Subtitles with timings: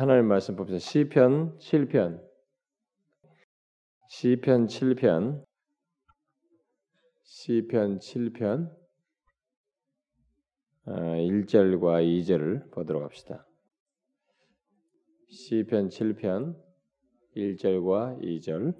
[0.00, 0.78] 하나님 말씀 봅시다.
[0.78, 2.22] 시편 7편.
[4.08, 5.44] 시편 7편.
[7.24, 8.76] 시편 7편
[10.86, 13.44] 1절과 아, 2절을 보도록 합시다.
[15.30, 16.54] 시편 7편
[17.34, 18.76] 1절과 2절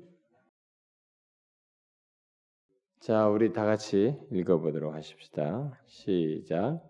[3.00, 5.82] 자, 우리 다 같이 읽어 보도록 하십시다.
[5.88, 6.87] 시작.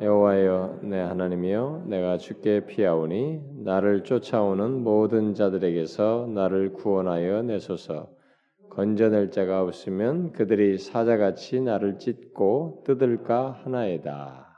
[0.00, 8.10] 여호와여 내 하나님이여 내가 주께 피하오니 나를 쫓아오는 모든 자들에게서 나를 구원하여 내소서
[8.70, 14.50] 건져낼 자가 없으면 그들이 사자같이 나를 찢고 뜯을까 하나이다.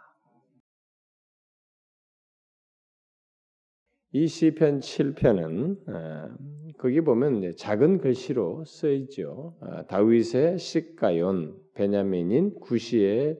[4.12, 6.36] 이 시편 7편은 어,
[6.78, 9.54] 거기 보면 작은 글씨로 쓰이죠.
[9.60, 13.38] 어, 다윗의 식가yon 베냐민인 구시의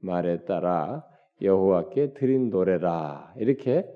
[0.00, 1.07] 말에 따라
[1.42, 3.86] 여호와께 드린 노래라 이렇게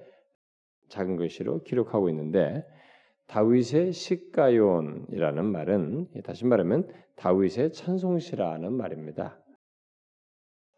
[0.88, 2.64] 작은 글씨로 기록하고 있는데
[3.28, 9.38] 다윗의 식가요이라는 말은 다시 말하면 다윗의 찬송시라는 말입니다.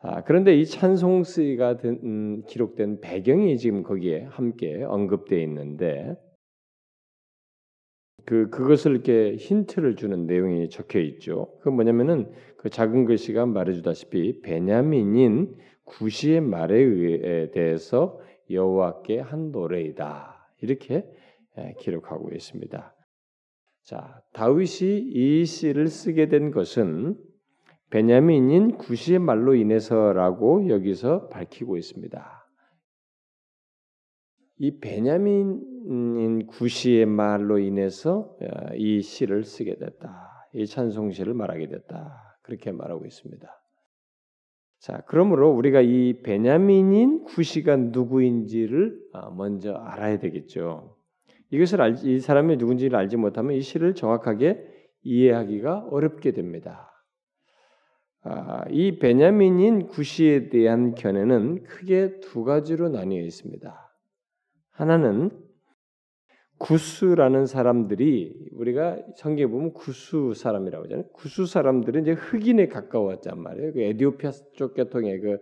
[0.06, 6.14] 아, 그런데 이 찬송시가 된, 음, 기록된 배경이 지금 거기에 함께 언급되어 있는데
[8.26, 11.58] 그 그것을 이렇게 힌트를 주는 내용이 적혀 있죠.
[11.60, 15.54] 그 뭐냐면은 그 작은 글씨가 말해주다시피 베냐민인
[15.84, 21.06] 구시의 말에 대해서 여호와께 한 노래이다 이렇게
[21.78, 22.94] 기록하고 있습니다.
[23.82, 27.16] 자 다윗이 이 시를 쓰게 된 것은
[27.90, 32.48] 베냐민인 구시의 말로 인해서라고 여기서 밝히고 있습니다.
[34.58, 38.36] 이 베냐민인 구시의 말로 인해서
[38.74, 40.48] 이 시를 쓰게 됐다.
[40.54, 42.38] 이 찬송시를 말하게 됐다.
[42.42, 43.63] 그렇게 말하고 있습니다.
[44.84, 50.98] 자, 그러므로 우리가 이 베냐민인 구시가 누구인지를 어, 먼저 알아야 되겠죠.
[51.48, 54.62] 이것을 알, 이 사람이 누군지를 알지 못하면 이 시를 정확하게
[55.02, 56.92] 이해하기가 어렵게 됩니다.
[58.24, 63.90] 아, 이 베냐민인 구시에 대한 견해는 크게 두 가지로 나뉘어 있습니다.
[64.70, 65.30] 하나는
[66.58, 71.06] 구스라는 사람들이 우리가 성경에 보면 구스 사람이라고 하잖아요.
[71.12, 73.72] 구스 사람들은 이제 흑인에 가까웠단 말이에요.
[73.72, 75.38] 그 에디오피아 쪽 계통의 그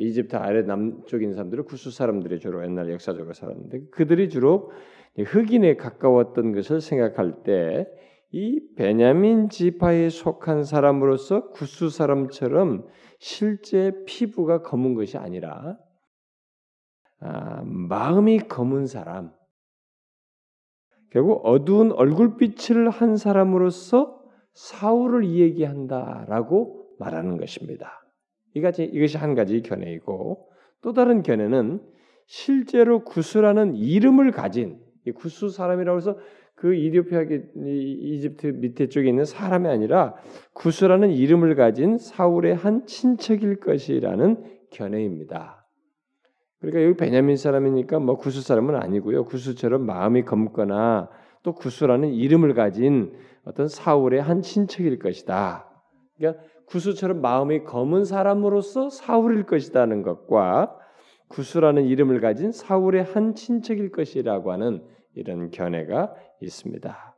[0.00, 4.72] 이집트 아래 남쪽인 사람들은 구스 사람들이 주로 옛날 역사적으로 살았는데 그들이 주로
[5.16, 7.86] 흑인에 가까웠던 것을 생각할 때
[8.30, 12.86] 이 베냐민 지파에 속한 사람으로서 구스 사람처럼
[13.18, 15.78] 실제 피부가 검은 것이 아니라
[17.20, 19.32] 아, 마음이 검은 사람,
[21.10, 24.20] 결국 어두운 얼굴빛을 한 사람으로서
[24.54, 28.04] 사울을 이야기한다라고 말하는 것입니다.
[28.54, 30.48] 이것이 이것이 한 가지 견해이고
[30.82, 31.80] 또 다른 견해는
[32.26, 34.80] 실제로 구스라는 이름을 가진
[35.14, 36.18] 구스 사람이라고 해서
[36.54, 37.24] 그 이디오피아
[37.56, 40.16] 이집트 밑에 쪽에 있는 사람이 아니라
[40.54, 45.57] 구스라는 이름을 가진 사울의 한 친척일 것이라는 견해입니다.
[46.60, 49.24] 그러니까 여기 베냐민 사람이니까 뭐 구스 사람은 아니고요.
[49.24, 51.08] 구스처럼 마음이 검거나
[51.42, 53.12] 또 구스라는 이름을 가진
[53.44, 55.68] 어떤 사울의 한 친척일 것이다.
[56.16, 60.76] 그러니까 구스처럼 마음이 검은 사람으로서 사울일 것이라는 것과
[61.28, 64.82] 구스라는 이름을 가진 사울의 한 친척일 것이라고 하는
[65.14, 67.14] 이런 견해가 있습니다.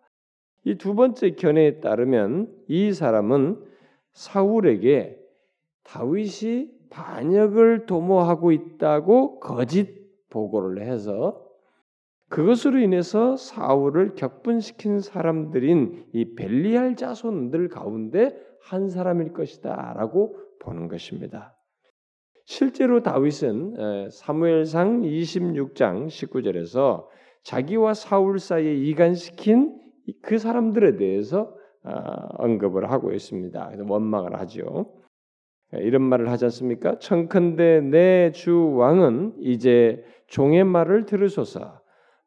[0.65, 3.65] 이 두 번째 견해에 따르면 이 사람은
[4.13, 5.19] 사울에게
[5.85, 11.47] 다윗이 반역을 도모하고 있다고 거짓 보고를 해서
[12.29, 21.57] 그것으로 인해서 사울을 격분시킨 사람들인 이 벨리알 자손들 가운데 한 사람일 것이다라고 보는 것입니다.
[22.45, 27.07] 실제로 다윗은 사무엘상 26장 19절에서
[27.43, 29.81] 자기와 사울 사이에 이간시킨
[30.23, 33.73] 그 사람들에 대해서 아, 언급을 하고 있습니다.
[33.89, 35.00] 원망을 하죠.
[35.73, 36.99] 이런 말을 하지 않습니까?
[36.99, 41.81] 청컨대 내 주 왕은 이제 종의 말을 들으소서.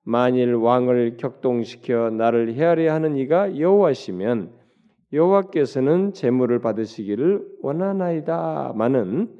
[0.05, 4.51] 만일 왕을 격동시켜 나를 헤아려 하는 이가 여호와시면
[5.13, 9.39] 여호와께서는 재물을 받으시기를 원하나이다마는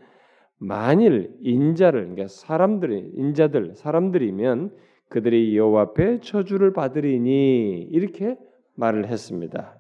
[0.60, 4.72] 만일 인자를 그러니까 사람들이 인자들 사람들이면
[5.10, 8.38] 그들이 여호와 앞에 저주를 받으리니 이렇게
[8.76, 9.78] 말을 했습니다.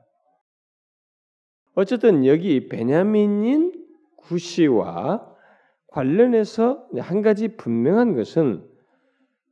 [1.75, 3.71] 어쨌든 여기 베냐민인
[4.23, 5.33] 구시와
[5.87, 8.67] 관련해서 한 가지 분명한 것은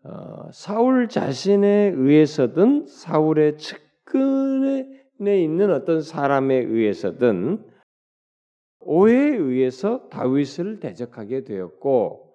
[0.03, 7.63] 어, 사울 자신에 의해서든 사울의 측근에 있는 어떤 사람에 의해서든
[8.79, 12.30] 오해에 의해서 다윗을 대적하게 되었고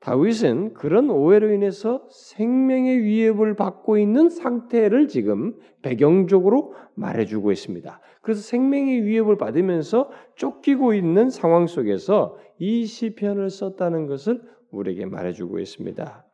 [0.00, 8.00] 다윗은 그런 오해로 인해서 생명의 위협을 받고 있는 상태를 지금 배경적으로 말해주고 있습니다.
[8.22, 16.24] 그래서 생명의 위협을 받으면서 쫓기고 있는 상황 속에서 이 시편을 썼다는 것을 우리에게 말해주고 있습니다.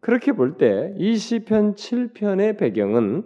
[0.00, 3.24] 그렇게 볼 때 이 시편 7편의 배경은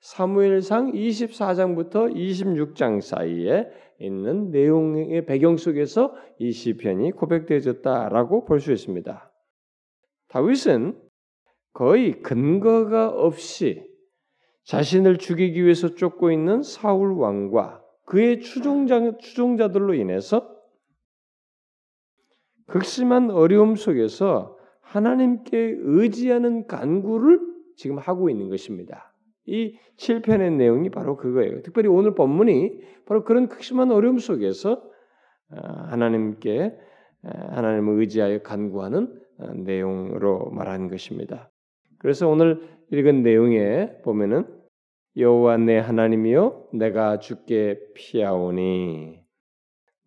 [0.00, 9.32] 사무엘상 24장부터 26장 사이에 있는 내용의 배경 속에서 이 시편이 고백되어졌다라고 볼 수 있습니다.
[10.28, 11.00] 다윗은
[11.72, 13.86] 거의 근거가 없이
[14.64, 20.54] 자신을 죽이기 위해서 쫓고 있는 사울 왕과 그의 추종자, 추종자들로 인해서
[22.66, 27.40] 극심한 어려움 속에서 하나님께 의지하는 간구를
[27.76, 29.12] 지금 하고 있는 것입니다.
[29.46, 31.62] 이 7편의 내용이 바로 그거예요.
[31.62, 34.82] 특별히 오늘 본문이 바로 그런 극심한 어려움 속에서
[35.52, 35.56] 어,
[35.88, 36.74] 하나님께
[37.22, 41.50] 하나님을 의지하여 간구하는 어, 내용으로 말하는 것입니다.
[41.98, 42.60] 그래서 오늘
[42.92, 44.46] 읽은 내용에 보면은
[45.16, 49.24] 여호와 내 하나님이여 내가 주께 피하오니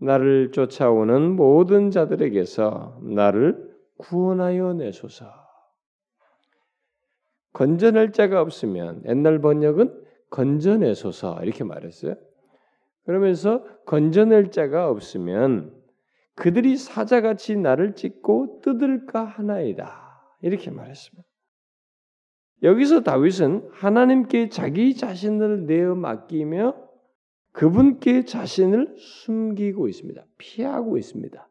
[0.02, 5.26] 나를 쫓아오는 모든 자들에게서 나를 구원하여 내소서.
[7.54, 12.16] 건져낼 자가 없으면 옛날 번역은 건져내소서 이렇게 말했어요.
[13.06, 15.74] 그러면서 건져낼 자가 없으면
[16.36, 20.22] 그들이 사자같이 나를 찢고 뜯을까 하나이다.
[20.42, 21.28] 이렇게 말했습니다.
[22.64, 26.76] 여기서 다윗은 하나님께 자기 자신을 내어 맡기며
[27.52, 30.24] 그분께 자신을 숨기고 있습니다.
[30.38, 31.50] 피하고 있습니다.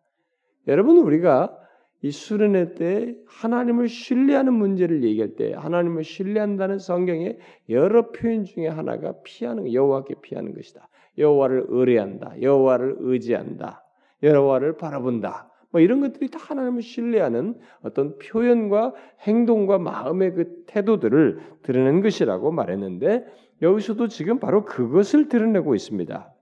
[0.69, 1.59] 여러분 우리가
[2.03, 7.39] 이 수련회 때 하나님을 신뢰하는 문제를 얘기할 때 하나님을 신뢰한다는 성경의
[7.71, 10.89] 여러 표현 중에 하나가 피하는 여호와께 피하는 것이다.
[11.19, 12.41] 여호와를 의뢰한다.
[12.41, 13.85] 여호와를 의지한다.
[14.23, 15.51] 여호와를 바라본다.
[15.71, 23.27] 뭐 이런 것들이 다 하나님을 신뢰하는 어떤 표현과 행동과 마음의 그 태도들을 드러낸 것이라고 말했는데
[23.61, 26.33] 여기서도 지금 바로 그것을 드러내고 있습니다.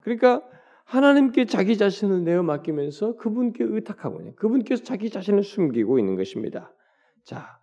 [0.00, 0.42] 그러니까
[0.92, 6.70] 하나님께 자기 자신을 내어 맡기면서 그분께 의탁하고 있는 그분께서 자기 자신을 숨기고 있는 것입니다.
[7.24, 7.58] 자,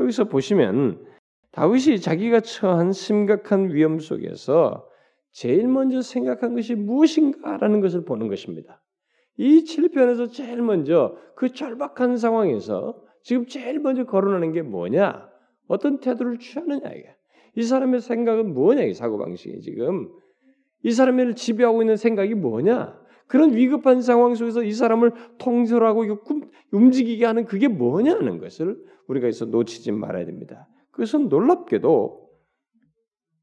[0.00, 1.06] 여기서 보시면
[1.52, 4.88] 다윗이 자기가 처한 심각한 위험 속에서
[5.30, 8.82] 제일 먼저 생각한 것이 무엇인가라는 것을 보는 것입니다.
[9.36, 15.30] 이 7편에서 제일 먼저 그 절박한 상황에서 지금 제일 먼저 거론하는 게 뭐냐?
[15.68, 17.14] 어떤 태도를 취하느냐 이게.
[17.54, 20.10] 이 사람의 생각은 뭐냐 이 사고 방식이 지금
[20.82, 23.00] 이 사람을 지배하고 있는 생각이 뭐냐?
[23.26, 26.04] 그런 위급한 상황 속에서 이 사람을 통솔하고
[26.70, 28.76] 움직이게 하는 그게 뭐냐는 것을
[29.06, 30.68] 우리가 있어 놓치지 말아야 됩니다.
[30.90, 32.28] 그것은 놀랍게도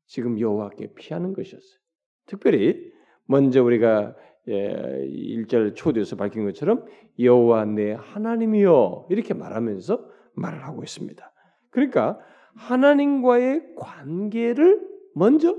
[0.06, 1.80] 지금 여호와께 피하는 것이었어요.
[2.26, 2.92] 특별히
[3.26, 4.16] 먼저 우리가
[4.48, 6.86] 예, 1절 초대에서 밝힌 것처럼
[7.20, 11.32] 여호와 내 하나님이요 이렇게 말하면서 말을 하고 있습니다.
[11.70, 12.20] 그러니까
[12.56, 15.56] 하나님과의 관계를 먼저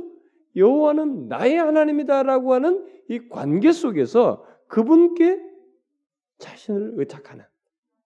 [0.57, 5.41] 여호와는 나의 하나님이다라고 하는 이 관계 속에서 그분께
[6.39, 7.45] 자신을 의탁하는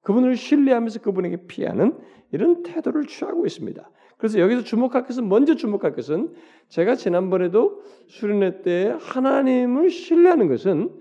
[0.02, 1.99] 그분을 신뢰하면서 그분에게 피하는
[2.31, 3.91] 이런 태도를 취하고 있습니다.
[4.19, 6.35] 그래서 여기서 주목할 것은 먼저 주목할 것은
[6.69, 11.00] 제가 지난번에도 수련회 때 하나님을 신뢰하는 것은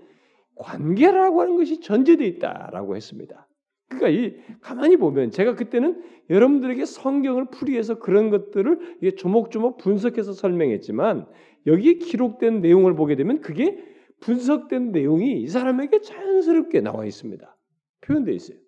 [0.56, 3.46] 관계라고 하는 것이 전제되어 있다라고 했습니다.
[3.88, 11.26] 그러니까 이 가만히 보면 제가 그때는 여러분들에게 성경을 풀이해서 그런 것들을 조목조목 분석해서 설명했지만
[11.66, 13.82] 여기에 기록된 내용을 보게 되면 그게
[14.20, 17.56] 분석된 내용이 이 사람에게 자연스럽게 나와 있습니다.
[18.02, 18.58] 표현되어 있어요.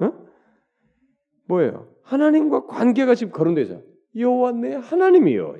[0.00, 0.12] 어?
[1.48, 1.88] 뭐예요?
[2.02, 3.82] 하나님과 관계가 지금 있어요.
[4.16, 5.56] 여호와 내 하나님이요.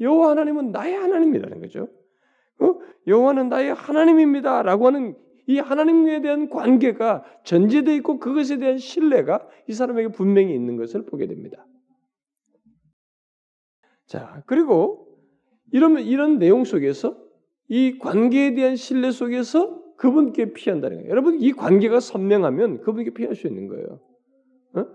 [0.00, 1.88] 여호와 하나님은 나의 하나님이라는 거죠.
[2.60, 2.74] 어?
[3.06, 10.08] 여호와는 나의 하나님입니다라고 하는 이 하나님에 대한 관계가 전제되어 있고 그것에 대한 신뢰가 이 사람에게
[10.08, 11.66] 분명히 있는 것을 보게 됩니다.
[14.06, 15.18] 자, 그리고
[15.72, 17.16] 이런 이런 내용 속에서
[17.68, 21.10] 이 관계에 대한 신뢰 속에서 그분께 피한다는 거예요.
[21.10, 24.00] 여러분 이 관계가 선명하면 그분께 피할 수 있는 거예요.
[24.74, 24.86] 어?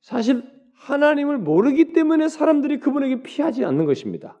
[0.00, 0.42] 사실
[0.74, 4.40] 하나님을 모르기 때문에 사람들이 그분에게 피하지 않는 것입니다.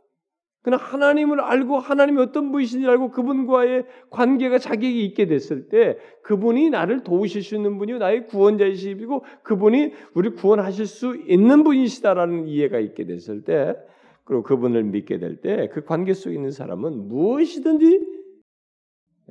[0.62, 7.02] 그러나 하나님을 알고 하나님이 어떤 분이신지 알고 그분과의 관계가 자기에게 있게 됐을 때 그분이 나를
[7.02, 13.42] 도우실 수 있는 분이요 나의 구원자이시고 그분이 우리 구원하실 수 있는 분이시다라는 이해가 있게 됐을
[13.44, 13.74] 때
[14.24, 18.20] 그리고 그분을 믿게 될 때 그 관계 속에 있는 사람은 무엇이든지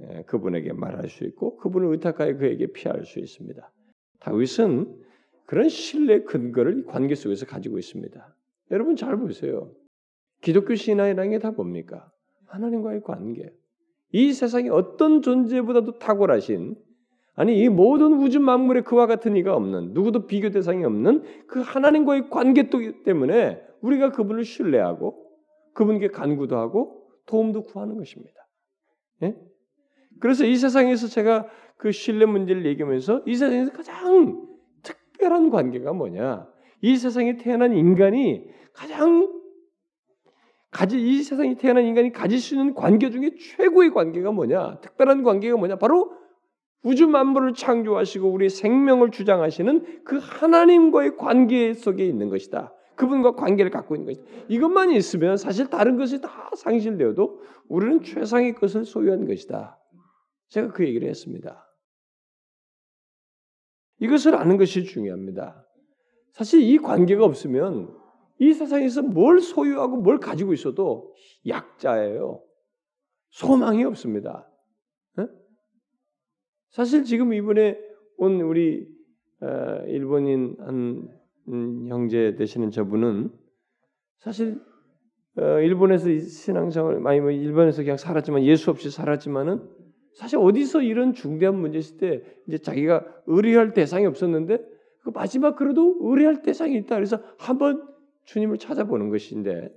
[0.02, 3.72] 예, 그분에게 말할 수 있고 그분을 의탁하여 그에게 피할 수 있습니다.
[4.20, 4.96] 다윗은
[5.46, 8.36] 그런 신뢰 근거를 관계 속에서 가지고 있습니다.
[8.72, 9.72] 여러분 잘 보세요.
[10.42, 12.10] 기독교 신앙이라는 게 다 뭡니까?
[12.48, 13.52] 하나님과의 관계.
[14.12, 16.76] 이 세상의 어떤 존재보다도 탁월하신
[17.36, 22.30] 아니 이 모든 우주 만물에 그와 같은 이가 없는 누구도 비교 대상이 없는 그 하나님과의
[22.30, 22.70] 관계
[23.06, 25.26] 때문에 우리가 그분을 신뢰하고
[25.74, 28.34] 그분께 간구도 하고 도움도 구하는 것입니다.
[29.24, 29.36] 예?
[30.20, 34.48] 그래서 이 세상에서 제가 그 신뢰 문제를 얘기하면서 이 세상에서 가장
[34.84, 36.48] 특별한 관계가 뭐냐?
[36.82, 39.39] 이 세상에 태어난 인간이 가장
[40.80, 44.80] 가지 이 세상에 태어난 인간이 가질 수 있는 관계 중에 최고의 관계가 뭐냐?
[44.80, 45.76] 특별한 관계가 뭐냐?
[45.76, 46.14] 바로
[46.84, 52.74] 우주 만물을 창조하시고 우리의 생명을 주장하시는 그 하나님과의 관계 속에 있는 것이다.
[52.96, 54.26] 그분과 관계를 갖고 있는 것이다.
[54.48, 59.78] 이것만 있으면 사실 다른 것이 다 상실되어도 우리는 최상의 것을 소유한 것이다.
[60.48, 61.70] 제가 그 얘기를 했습니다.
[64.00, 65.68] 이것을 아는 것이 중요합니다.
[66.32, 67.99] 사실 이 관계가 없으면
[68.40, 71.14] 이 세상에서 뭘 소유하고 뭘 가지고 있어도
[71.48, 72.42] 약자예요.
[73.30, 74.50] 소망이 없습니다.
[76.70, 77.80] 사실 지금 이번에
[78.18, 78.88] 온 우리
[79.42, 81.08] 어, 일본인 한
[81.48, 83.32] 음, 형제 되시는 저분은
[84.20, 84.62] 사실
[85.38, 89.68] 어, 일본에서 신앙생활 많이 뭐 일본에서 그냥 살았지만 예수 없이 살았지만은
[90.14, 94.60] 사실 어디서 이런 중대한 문제 있을 때 이제 자기가 의뢰할 대상이 없었는데
[95.02, 97.88] 그 마지막 그래도 의뢰할 대상이 있다 그래서 한번
[98.30, 99.70] 주님을 찾아보는 것인데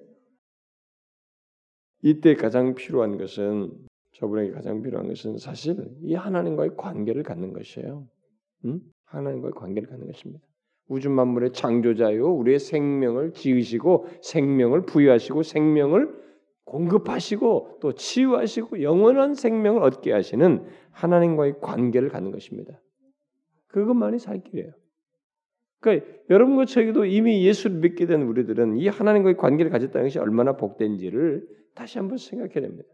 [2.03, 3.73] 이때 가장 필요한 것은
[4.13, 8.07] 저분에게 가장 필요한 것은 사실 이 하나님과의 관계를 갖는 것이에요.
[8.67, 8.81] 응?
[9.05, 10.45] 하나님과의 관계를 갖는 것입니다.
[10.89, 16.23] 우주 만물의 창조자요, 우리의 생명을 지으시고 생명을 부여하시고 생명을
[16.65, 22.79] 공급하시고 또 치유하시고 영원한 생명을 얻게 하시는 하나님과의 관계를 갖는 것입니다.
[23.69, 24.73] 그것만이 살 길이에요.
[25.83, 31.45] 그러니까 여러분과 저에게도 이미 예수를 믿게 된 우리들은 이 하나님과의 관계를 가졌다는 것이 얼마나 복된지를
[31.75, 32.89] 다시 한번 생각해야 됩니다.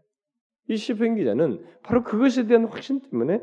[0.67, 3.41] 이 시편 기자는 바로 그것에 대한 확신 때문에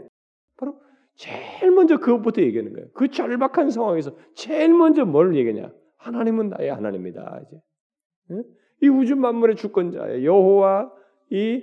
[0.57, 0.81] 바로
[1.15, 2.89] 제일 먼저 그것부터 얘기하는 거예요.
[2.93, 5.73] 그 절박한 상황에서 제일 먼저 뭘 얘기하냐?
[5.99, 7.41] 하나님은 나의 하나님이다.
[7.47, 8.43] 이제
[8.83, 10.93] 이 우주 만물의 주권자 여호와
[11.31, 11.63] 이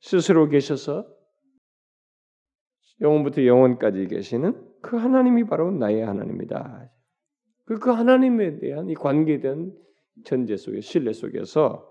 [0.00, 1.06] 스스로 계셔서
[3.02, 6.90] 영원부터 영원까지 계시는 그 하나님이 바로 나의 하나님이다.
[7.66, 9.72] 그, 그 하나님에 대한 이 관계에 대한
[10.24, 11.88] 전제 속에 신뢰 속에서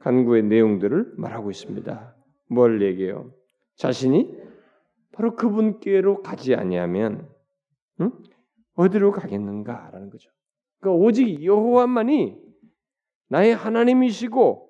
[0.00, 2.16] 간구의 내용들을 말하고 있습니다.
[2.50, 3.32] 뭘 얘기해요?
[3.76, 4.36] 자신이
[5.12, 7.28] 바로 그분께로 가지 아니하면
[8.00, 8.12] 응?
[8.74, 10.30] 어디로 가겠는가라는 거죠.
[10.80, 12.40] 그러니까 오직 여호와만이
[13.28, 14.68] 나의 하나님이시고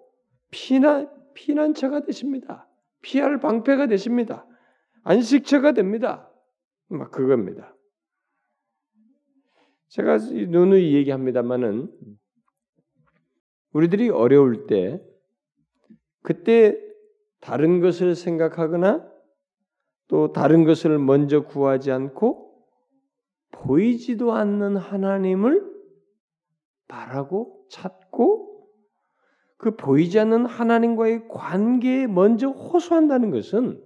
[0.50, 2.68] 피난 피난처가 되십니다.
[3.02, 4.46] 피할 방패가 되십니다.
[5.04, 6.27] 안식처가 됩니다.
[6.88, 7.74] 막 그겁니다.
[9.88, 11.90] 제가 누누이 얘기합니다만은
[13.72, 15.02] 우리들이 어려울 때
[16.22, 16.78] 그때
[17.40, 19.08] 다른 것을 생각하거나
[20.08, 22.66] 또 다른 것을 먼저 구하지 않고
[23.50, 25.66] 보이지도 않는 하나님을
[26.86, 28.68] 바라고 찾고
[29.58, 33.84] 그 보이지 않는 하나님과의 관계에 먼저 호소한다는 것은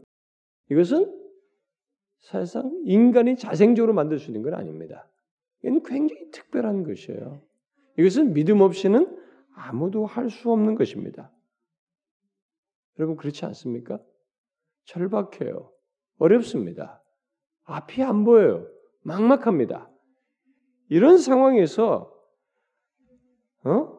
[0.70, 1.21] 이것은
[2.22, 5.08] 사실상 인간이 자생적으로 만들 수 있는 건 아닙니다.
[5.62, 7.42] 이건 굉장히 특별한 것이에요.
[7.98, 9.18] 이것은 믿음 없이는
[9.54, 11.30] 아무도 할 수 없는 것입니다.
[12.98, 14.00] 여러분 그렇지 않습니까?
[14.84, 15.70] 절박해요.
[16.18, 17.02] 어렵습니다.
[17.64, 18.66] 앞이 안 보여요.
[19.02, 19.88] 막막합니다.
[20.88, 22.12] 이런 상황에서
[23.64, 23.98] 어?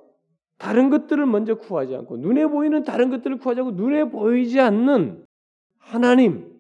[0.58, 5.26] 다른 것들을 먼저 구하지 않고 눈에 보이는 다른 것들을 구하지 않고 눈에 보이지 않는
[5.78, 6.53] 하나님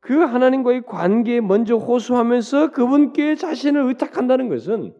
[0.00, 4.94] 그 하나님과의 관계에 먼저 호소하면서 그분께 자신을 의탁한다는 것은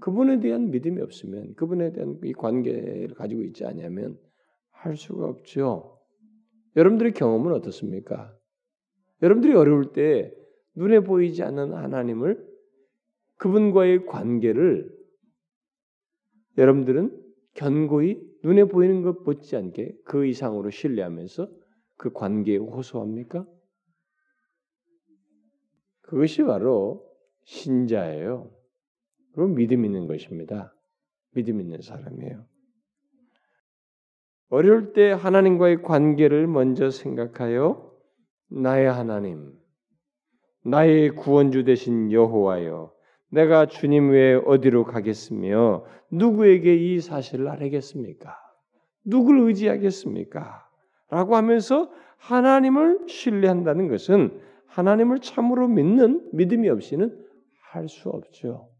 [0.00, 4.18] 그분에 대한 믿음이 없으면 그분에 대한 이 관계를 가지고 있지 않으면
[4.70, 5.98] 할 수가 없죠.
[6.76, 8.34] 여러분들의 경험은 어떻습니까?
[9.22, 10.32] 여러분들이 어려울 때
[10.74, 12.48] 눈에 보이지 않는 하나님을
[13.36, 14.90] 그분과의 관계를
[16.56, 17.18] 여러분들은
[17.54, 21.50] 견고히 눈에 보이는 것 못지않게 그 이상으로 신뢰하면서
[21.96, 23.46] 그 관계에 호소합니까?
[26.10, 27.08] 그것이 바로
[27.44, 28.50] 신자예요.
[29.32, 30.74] 그럼 믿음 있는 것입니다.
[31.34, 32.44] 믿음 있는 사람이에요.
[34.48, 37.94] 어려울 때 하나님과의 관계를 먼저 생각하여
[38.48, 39.52] 나의 하나님,
[40.64, 42.92] 나의 구원주 되신 여호와여,
[43.28, 48.36] 내가 주님 외에 어디로 가겠으며 누구에게 이 사실을 알겠습니까?
[49.04, 50.68] 누구를 의지하겠습니까?
[51.08, 57.26] 라고 하면서 하나님을 신뢰한다는 것은 하나님을 참으로 믿는 믿음이 없이는
[57.72, 58.70] 할 수 없죠.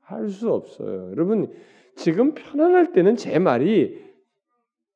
[0.00, 1.10] 할 수 없어요.
[1.10, 1.52] 여러분,
[1.96, 4.02] 지금 편안할 때는 제 말이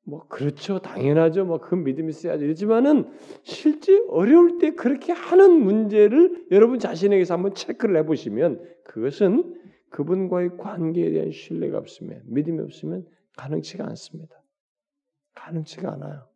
[0.04, 2.47] 뭐 그렇죠, 당연하죠, 뭐 그 믿음이 있어야죠.
[2.47, 3.11] 이지만은
[3.42, 9.54] 실제 어려울 때 그렇게 하는 문제를 여러분 자신에게서 한번 체크를 해보시면 그것은
[9.90, 13.06] 그분과의 관계에 대한 신뢰가 없으면 믿음이 없으면
[13.37, 14.35] 가능치가 않습니다.
[15.35, 16.26] 가능치가 않아요.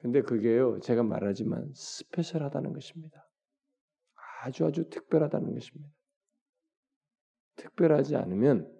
[0.00, 3.28] 근데 그게요, 제가 말하지만 스페셜하다는 것입니다.
[4.42, 5.90] 아주 아주 특별하다는 것입니다.
[7.56, 8.72] 특별하지 않으면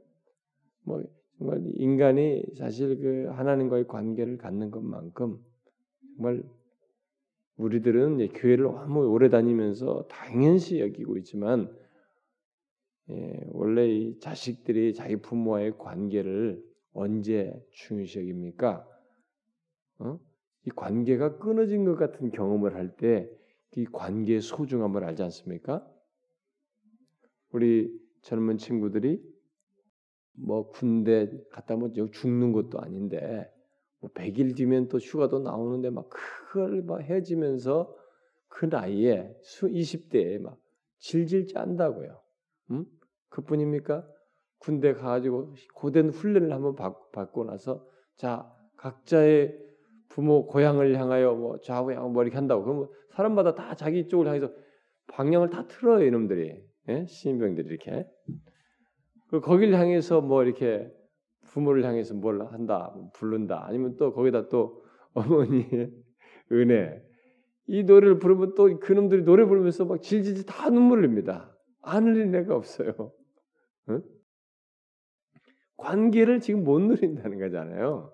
[0.85, 1.03] 뭐
[1.39, 5.45] 정말 인간이 사실 그 하나님과의 관계를 갖는 것만큼
[6.17, 6.43] 정말
[7.57, 11.77] 우리들은 교회를 너무 오래 다니면서 당연시 여기고 있지만
[13.11, 18.87] 예, 원래 이 자식들이 자기 부모와의 관계를 언제 중요시 여깁니까?
[20.01, 20.21] 어?
[20.69, 23.39] 이 관계가 끊어진 것 같은 경험을 할 때
[23.77, 25.87] 이 관계의 소중함을 알지 않습니까?
[27.51, 29.23] 우리 젊은 친구들이
[30.33, 33.51] 뭐 군대 갔다 뭐 죽는 것도 아닌데
[34.01, 37.95] 뭐 100일 뒤면 또 휴가도 나오는데 막 그걸 막 해지면서
[38.49, 40.59] 그 나이에 수 20대에 막
[40.99, 42.21] 질질 짠다고요.
[42.71, 42.87] 음?
[43.29, 44.09] 그뿐입니까?
[44.59, 49.68] 군대 가가지고 고된 훈련을 한번 받, 받고 나서 자 각자의
[50.09, 52.65] 부모 고향을 향하여 뭐 좌우양 뭐 이렇게 한다고.
[52.65, 54.51] 그러면 사람마다 다 자기 쪽을 향해서
[55.09, 56.63] 방향을 다 틀어요 이놈들이.
[56.89, 57.07] 예?
[57.07, 58.07] 신병들이 이렇게.
[59.29, 60.91] 그 거기를 향해서 뭐 이렇게
[61.47, 64.83] 부모를 향해서 뭘 한다 뭐 부른다 아니면 또 거기다 또
[65.15, 65.93] 어머니의
[66.53, 67.03] 은혜.
[67.67, 71.55] 이 노래를 부르면 또 그놈들이 노래 부르면서 막 질질 다 눈물 흘립니다.
[71.83, 73.13] 안 흘릴 애가 없어요.
[73.91, 74.03] 응?
[75.79, 78.13] 관계를 지금 못 누린다는 거잖아요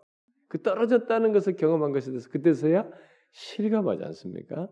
[0.49, 2.91] 그 떨어졌다는 것을 경험한 것에 대해서 그때서야
[3.33, 4.69] 실감하지 않습니까?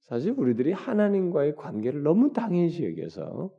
[0.00, 3.54] 사실 우리들이 하나님과의 관계를 너무 당연시 여겨서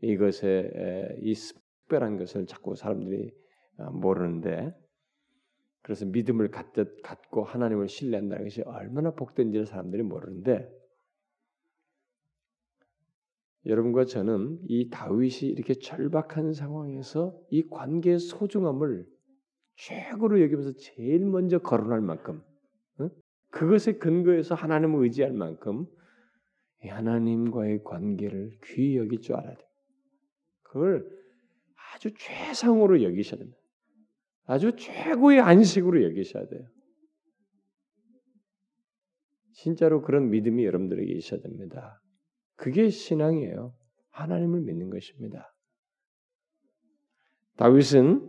[0.00, 1.34] 이것에 이
[1.92, 3.32] 특별한 것을 자꾸 사람들이
[3.78, 4.74] 아, 모르는데
[5.82, 10.70] 그래서 믿음을 갖고 하나님을 신뢰한다는 것이 얼마나 복된지를 사람들이 모르는데
[13.66, 19.06] 여러분과 저는 이 다윗이 이렇게 절박한 상황에서 이 관계의 소중함을
[19.76, 22.42] 최고로 여기면서 제일 먼저 거론할 만큼
[22.98, 23.08] 어?
[23.50, 25.86] 그것에 근거해서 하나님을 의지할 만큼
[26.82, 29.64] 하나님과의 관계를 귀히 여길 줄 알아야 돼.
[30.62, 31.08] 그걸
[31.94, 33.58] 아주 최상으로 여기셔야 됩니다.
[34.44, 36.66] 아주 최고의 안식으로 여기셔야 돼요.
[39.52, 42.02] 진짜로 그런 믿음이 여러분들에게 있어야 됩니다.
[42.56, 43.74] 그게 신앙이에요.
[44.10, 45.54] 하나님을 믿는 것입니다.
[47.56, 48.28] 다윗은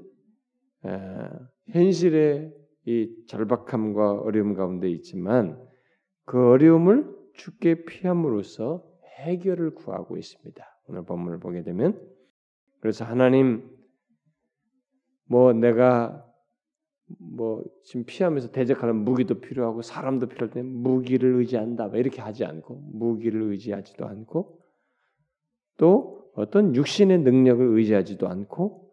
[1.70, 2.54] 현실의
[2.86, 5.62] 이 절박함과 어려움 가운데 있지만
[6.26, 8.84] 그 어려움을 죽게 피함으로써
[9.20, 10.64] 해결을 구하고 있습니다.
[10.88, 12.00] 오늘 본문을 보게 되면
[12.82, 13.70] 그래서 하나님
[15.26, 16.26] 뭐 내가
[17.20, 23.44] 뭐 지금 피하면서 대적하는 무기도 필요하고 사람도 필요할 때 무기를 의지한다 이렇게 하지 않고 무기를
[23.44, 24.60] 의지하지도 않고
[25.78, 28.93] 또 어떤 육신의 능력을 의지하지도 않고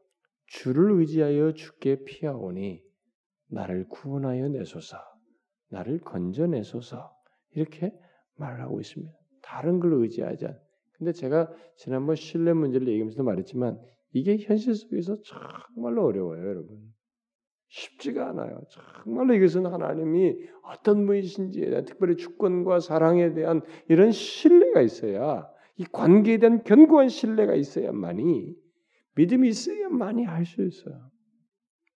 [0.50, 2.82] 주를 의지하여 죽게 피하오니
[3.50, 4.96] 나를 구원하여 내소서,
[5.70, 7.12] 나를 건져내소서
[7.54, 7.92] 이렇게
[8.36, 9.12] 말을 하고 있습니다.
[9.42, 10.58] 다른 걸 의지하지 않.
[10.94, 13.80] 근데 제가 지난번 신뢰 문제를 얘기하면서 말했지만
[14.12, 16.80] 이게 현실 속에서 정말로 어려워요, 여러분.
[17.68, 18.60] 쉽지가 않아요.
[19.04, 20.34] 정말로 이것은 하나님이
[20.64, 27.54] 어떤 분이신지에 대한 특별히 주권과 사랑에 대한 이런 신뢰가 있어야 이 관계에 대한 견고한 신뢰가
[27.54, 28.56] 있어야만이
[29.16, 31.10] 믿음이 있어야만이 할 수 있어요.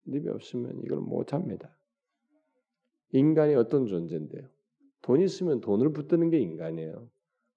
[0.05, 1.75] 믿음이 없으면 이걸 못 합니다.
[3.11, 4.47] 인간이 어떤 존재인데요?
[5.01, 7.09] 돈 있으면 돈을 붙드는 게 인간이에요.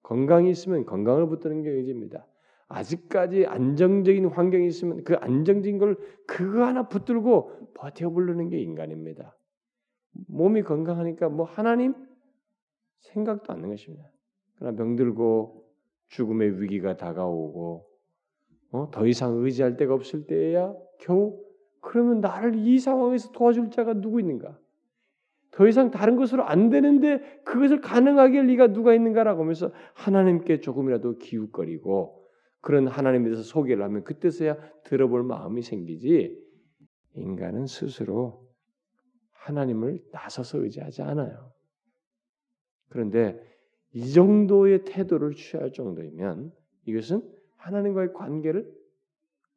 [0.03, 2.25] 건강이 있으면 건강을 붙드는 게 의지입니다.
[2.67, 9.35] 아직까지 안정적인 환경이 있으면 그 안정적인 걸 그거 하나 붙들고 버텨 부르는 게 인간입니다.
[10.27, 11.95] 몸이 건강하니까 뭐 하나님
[12.99, 14.11] 생각도 않는 것입니다.
[14.55, 15.67] 그러나 병들고
[16.09, 17.88] 죽음의 위기가 다가오고
[18.71, 18.89] 어?
[18.91, 21.39] 더 이상 의지할 데가 없을 때야 겨우
[21.81, 24.59] 그러면 나를 이 상황에서 도와줄 자가 누구 있는가?
[25.51, 31.17] 더 이상 다른 것으로 안 되는데 그것을 가능하게 할 리가 누가 있는가라고 하면서 하나님께 조금이라도
[31.17, 32.23] 기웃거리고
[32.61, 36.37] 그런 하나님에 대해서 소개를 하면 그때서야 들어볼 마음이 생기지
[37.15, 38.47] 인간은 스스로
[39.31, 41.51] 하나님을 나서서 의지하지 않아요.
[42.89, 43.41] 그런데
[43.93, 46.51] 이 정도의 태도를 취할 정도이면
[46.85, 47.23] 이것은
[47.59, 48.69] 하나님과의 관계를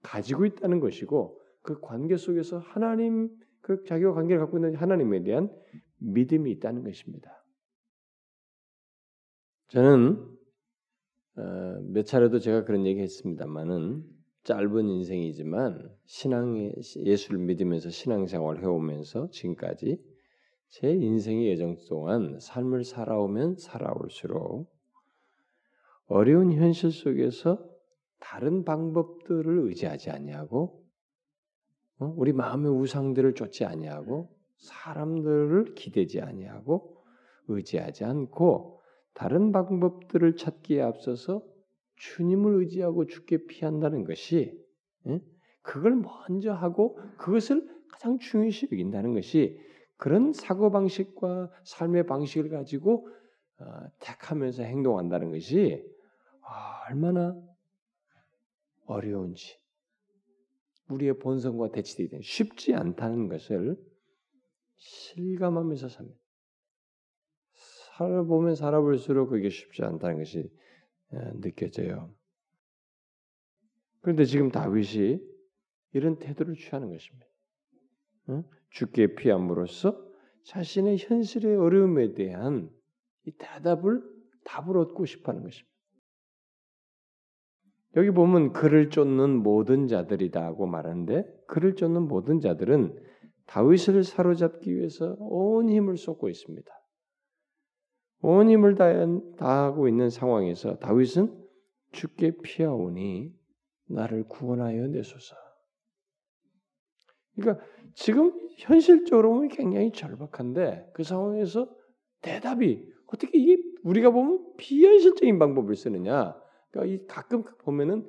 [0.02, 5.50] 가지고 있다는 것이고 그 관계 속에서 하나님 그 자기와 관계를 갖고 있는 하나님에 대한
[5.98, 7.44] 믿음이 있다는 것입니다.
[9.68, 10.28] 저는
[11.36, 11.42] 어,
[11.92, 14.04] 몇 차례도 제가 그런 얘기했습니다만은
[14.42, 20.02] 짧은 인생이지만 신앙의 예수를 믿으면서 신앙생활을 해오면서 지금까지
[20.68, 24.70] 제 인생의 예정 동안 삶을 살아오면 살아올수록
[26.06, 27.71] 어려운 현실 속에서
[28.22, 30.80] 다른 방법들을 의지하지 아니하고
[31.98, 32.14] 어?
[32.16, 37.02] 우리 마음의 우상들을 쫓지 아니하고 사람들을 기대지 아니하고
[37.48, 38.80] 의지하지 않고
[39.12, 41.42] 다른 방법들을 찾기에 앞서서
[41.96, 44.56] 주님을 의지하고 죽게 피한다는 것이
[45.62, 49.58] 그걸 먼저 하고 그것을 가장 중요시 여긴다는 것이
[49.96, 53.08] 그런 사고 방식과 삶의 방식을 가지고
[53.58, 53.64] 어,
[54.00, 55.84] 택하면서 행동한다는 것이
[56.40, 57.36] 아, 얼마나
[58.92, 59.58] 어려운지
[60.88, 63.76] 우리의 본성과 대치되기 때문에 쉽지 않다는 것을
[64.76, 66.18] 실감하면서 삽니다.
[67.96, 70.50] 살아보면 살아볼수록 그게 쉽지 않다는 것이
[71.40, 72.14] 느껴져요.
[74.00, 75.20] 그런데 지금 다윗이
[75.92, 77.26] 이런 태도를 취하는 것입니다.
[78.70, 80.10] 죽게 피함으로써
[80.44, 82.70] 자신의 현실의 어려움에 대한
[83.24, 84.02] 이 대답을
[84.44, 85.71] 답을 얻고 싶어하는 것입니다.
[87.96, 92.98] 여기 보면 그를 쫓는 모든 자들이다고 말하는데 그를 쫓는 모든 자들은
[93.46, 96.72] 다윗을 사로잡기 위해서 온 힘을 쏟고 있습니다.
[98.22, 98.76] 온 힘을
[99.36, 101.38] 다하고 있는 상황에서 다윗은
[101.90, 103.32] 죽게 피하오니
[103.88, 105.36] 나를 구원하여 내소서.
[107.34, 111.68] 그러니까 지금 현실적으로 보면 굉장히 절박한데 그 상황에서
[112.22, 116.41] 대답이 어떻게 이게 우리가 보면 비현실적인 방법을 쓰느냐?
[116.72, 118.08] 그러니까 이 가끔 보면은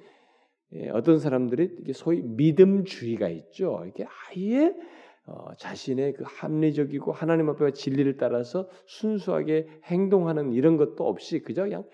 [0.73, 3.83] 예, 어떤 사람들이 소위 믿음주의가 있죠.
[3.87, 4.73] 이게 아예
[5.25, 11.85] 어, 자신의 그 합리적이고 하나님 앞에 진리를 따라서 순수하게 행동하는 이런 것도 없이 그저 그냥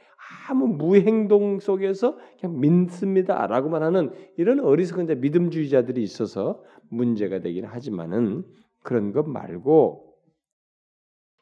[0.47, 8.45] 아무 무행동 속에서 그냥 믿습니다라고만 하는 이런 어리석은 믿음주의자들이 있어서 문제가 되긴 하지만은
[8.81, 10.15] 그런 것 말고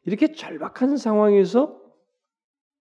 [0.06, 1.82] 이렇게 절박한 상황에서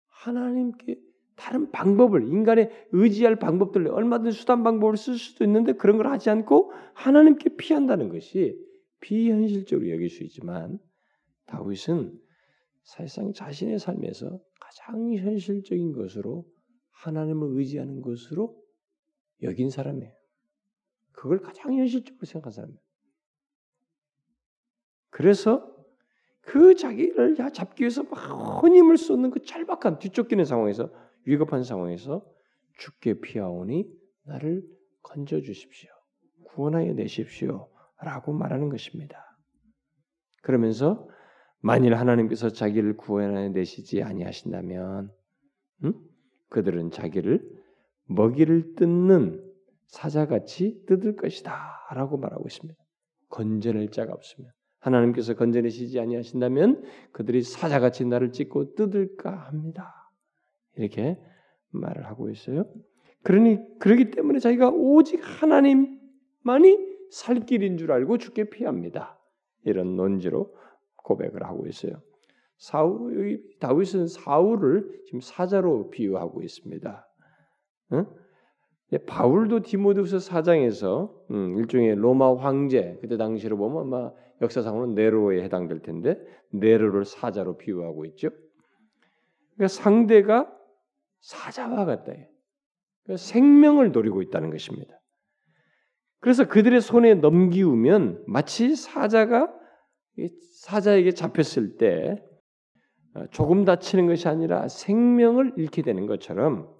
[0.09, 0.97] 하나님께
[1.37, 6.73] 다른 방법을 인간의 의지할 방법들 얼마든지 수단 방법을 쓸 수도 있는데 그런 걸 하지 않고
[6.95, 8.59] 하나님께 피한다는 것이
[9.01, 10.79] 비현실적으로 여길 수 있지만
[11.47, 12.19] 다윗은
[12.83, 16.47] 사실상 자신의 삶에서 가장 현실적인 것으로
[16.91, 18.57] 하나님을 의지하는 것으로
[19.43, 20.13] 여긴 사람이에요.
[21.13, 22.81] 그걸 가장 현실적으로 생각한 사람이에요.
[25.11, 25.75] 그래서
[26.41, 30.91] 그 자기를 잡기 위해서 막 힘을 쏟는 그 짤박한 뒤쫓기는 상황에서
[31.27, 32.25] 위급한 상황에서
[32.79, 33.87] 죽게 피하오니
[34.25, 34.63] 나를
[35.03, 35.91] 건져 주십시오.
[36.45, 37.69] 구원하여 내십시오.
[38.01, 39.19] 라고 말하는 것입니다.
[40.43, 41.09] 그러면서
[41.61, 45.11] 만일 하나님께서 자기를 구원하여 내시지 아니하신다면
[45.85, 45.95] 음?
[46.49, 47.43] 그들은 자기를
[48.05, 49.43] 먹이를 뜯는
[49.87, 51.53] 사자같이 뜯을 것이다
[51.95, 52.79] 라고 말하고 있습니다.
[53.29, 60.06] 건져낼 자가 없으면 하나님께서 건져내시지 아니하신다면 그들이 사자같이 나를 찢고 뜯을까 합니다.
[60.77, 61.19] 이렇게
[61.71, 62.65] 말을 하고 있어요.
[63.23, 69.19] 그러니 그러기 때문에 자기가 오직 하나님만이 살 길인 줄 알고 죽게 피합니다.
[69.65, 70.55] 이런 논지로
[70.97, 72.01] 고백을 하고 있어요.
[72.59, 77.09] 사울 다윗은 사울을 지금 사자로 비유하고 있습니다.
[77.93, 78.07] 응?
[79.07, 86.19] 바울도 디모데후서 4장에서 음, 일종의 로마 황제 그때 당시로 보면 아마 역사상으로는 네로에 해당될 텐데
[86.53, 88.31] 네로를 사자로 비유하고 있죠.
[89.55, 90.53] 그러니까 상대가
[91.27, 92.13] 사자와 같다.
[93.03, 95.01] 그러니까 생명을 노리고 있다는 것입니다.
[96.21, 99.53] 그래서 그들의 손에 넘기우면 마치 사자가
[100.63, 102.23] 사자에게 잡혔을 때
[103.15, 106.73] 어, 조금 다치는 것이 아니라 생명을 잃게 되는 것처럼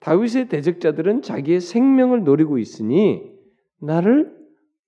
[0.00, 3.30] 다윗의 대적자들은 자기의 생명을 노리고 있으니
[3.80, 4.36] 나를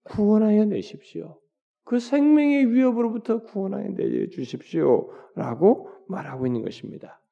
[0.05, 1.39] 구원하여 내십시오.
[1.85, 7.23] 그 생명의 위협으로부터 구원하여 내 주십시오 라고 말하고 있는 것입니다.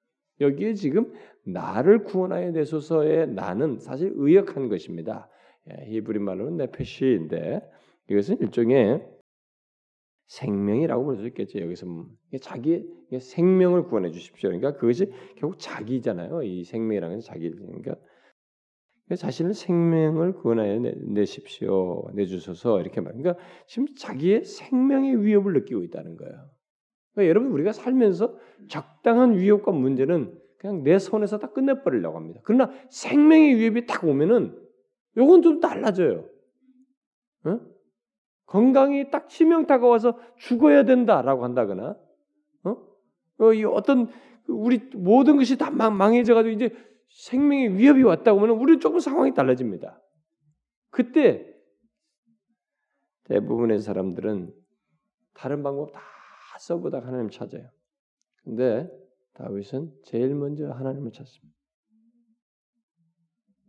[0.41, 1.13] 여기에 지금
[1.47, 5.29] 나를 구원하여 내소서의 나는 사실 의역한 것입니다.
[5.71, 7.63] 예, 히브리 말로는 네페시인데
[8.09, 9.07] 이것은 일종의
[10.27, 11.61] 생명이라고 볼 수 있겠죠.
[11.61, 12.07] 여기서 뭐,
[12.41, 12.87] 자기
[13.19, 14.51] 생명을 구원해 주십시오.
[14.51, 16.43] 그러니까 그것이 결국 자기잖아요.
[16.45, 17.97] 이 생명이라는 것은 자기 그러니까
[19.17, 23.13] 자신을 생명을 구원하여 내십시오, 내주소서 이렇게 말.
[23.15, 26.51] 그러니까 지금 자기의 생명의 위협을 느끼고 있다는 거예요.
[27.13, 32.41] 그러니까 여러분 우리가 살면서 적당한 위협과 문제는 그냥 내 손에서 다 끝내버리려고 합니다.
[32.45, 34.55] 그러나 생명의 위협이 딱 오면은
[35.17, 36.29] 요건 좀 달라져요.
[37.45, 37.61] 어?
[38.45, 41.97] 건강이 딱 치명타가 와서 죽어야 된다라고 한다거나,
[42.65, 42.77] 어?
[43.39, 44.09] 어 이 어떤
[44.49, 46.77] 우리 모든 것이 다 망해져 가지고 이제
[47.09, 49.99] 생명의 위협이 왔다고 하면 우리는 조금 상황이 달라집니다.
[50.91, 51.47] 그때
[53.25, 54.53] 대부분의 사람들은
[55.33, 56.01] 다른 방법 다
[56.59, 57.71] 써보다 하나님 찾아요.
[58.45, 58.91] 근데
[59.41, 61.59] 다윗은 제일 먼저 하나님을 찾습니다.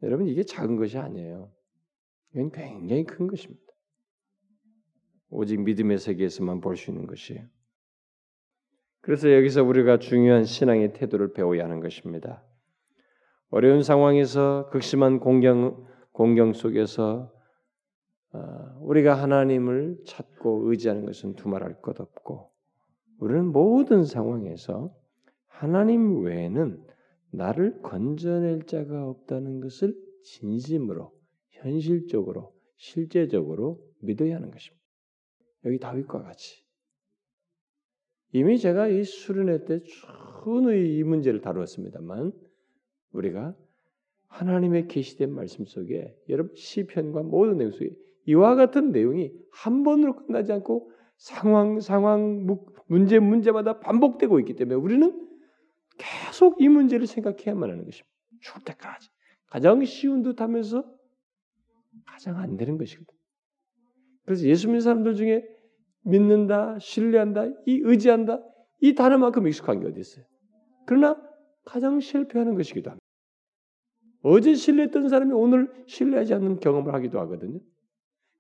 [0.04, 1.50] 여러분 이게 작은 것이 아니에요.
[2.34, 3.62] 이건 굉장히 큰 것입니다.
[5.30, 7.48] 오직 믿음의 세계에서만 볼 수 있는 것이에요.
[9.00, 12.44] 그래서 여기서 우리가 중요한 신앙의 태도를 배워야 하는 것입니다.
[13.50, 17.34] 어려운 상황에서 극심한 공경 공경 속에서
[18.34, 22.52] 어, 우리가 하나님을 찾고 의지하는 것은 두말할 것 없고
[23.20, 24.94] 우리는 모든 상황에서
[25.62, 26.84] 하나님 외에는
[27.30, 31.14] 나를 건져낼 자가 없다는 것을 진심으로
[31.50, 34.84] 현실적으로 실제적으로 믿어야 하는 것입니다.
[35.66, 36.66] 여기 다윗과 같이
[38.32, 42.32] 이미 제가 이 수련회 때 충분히 이 문제를 다루었습니다만
[43.12, 43.56] 우리가
[44.30, 47.92] 하나님의 계시된 말씀 속에 여러분 시편과 모든 내용 속에
[48.26, 52.48] 이와 같은 내용이 한 번으로 끝나지 않고 상황 상황
[52.88, 55.30] 문제 문제마다 반복되고 있기 때문에 우리는
[56.02, 58.10] 계속 이 문제를 생각해야만 하는 것입니다.
[58.42, 59.10] 죽을 때까지
[59.48, 60.84] 가장 쉬운 듯 하면서
[62.08, 63.14] 가장 안 되는 것입니다.
[64.26, 65.44] 그래서 예수 믿는 사람들 중에
[66.04, 68.40] 믿는다, 신뢰한다, 이 의지한다
[68.80, 70.26] 이 단어만큼 익숙한 게 어디 있어요?
[70.88, 71.22] 그러나
[71.64, 73.06] 가장 실패하는 것이기도 합니다.
[74.24, 77.60] 어제 신뢰했던 사람이 오늘 신뢰하지 않는 경험을 하기도 하거든요.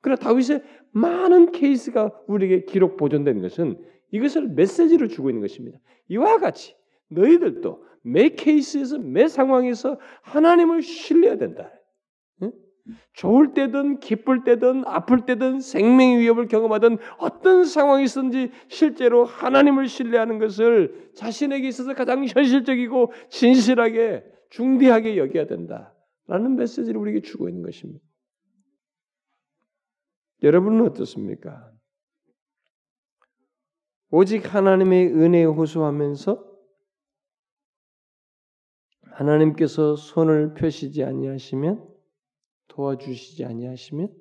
[0.01, 3.79] 그러나 다윗의 많은 케이스가 우리에게 기록 보존된 것은
[4.11, 5.79] 이것을 메시지로 주고 있는 것입니다.
[6.07, 6.75] 이와 같이
[7.11, 11.71] 너희들도 매 케이스에서 매 상황에서 하나님을 신뢰해야 된다.
[12.41, 12.51] 응?
[13.13, 21.11] 좋을 때든 기쁠 때든 아플 때든 생명의 위협을 경험하든 어떤 상황이든지 실제로 하나님을 신뢰하는 것을
[21.15, 28.03] 자신에게 있어서 가장 현실적이고 진실하게 중대하게 여겨야 된다라는 메시지를 우리에게 주고 있는 것입니다.
[30.43, 31.71] 여러분은 어떻습니까?
[34.09, 36.50] 오직 하나님의 은혜에 호소하면서
[39.21, 41.87] 하나님께서 손을 펴시지 아니하시면
[42.69, 44.11] 도와주시지 아니하시면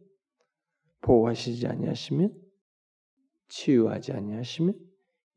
[1.00, 2.38] 보호하시지 아니하시면
[3.48, 4.74] 치유하지 아니하시면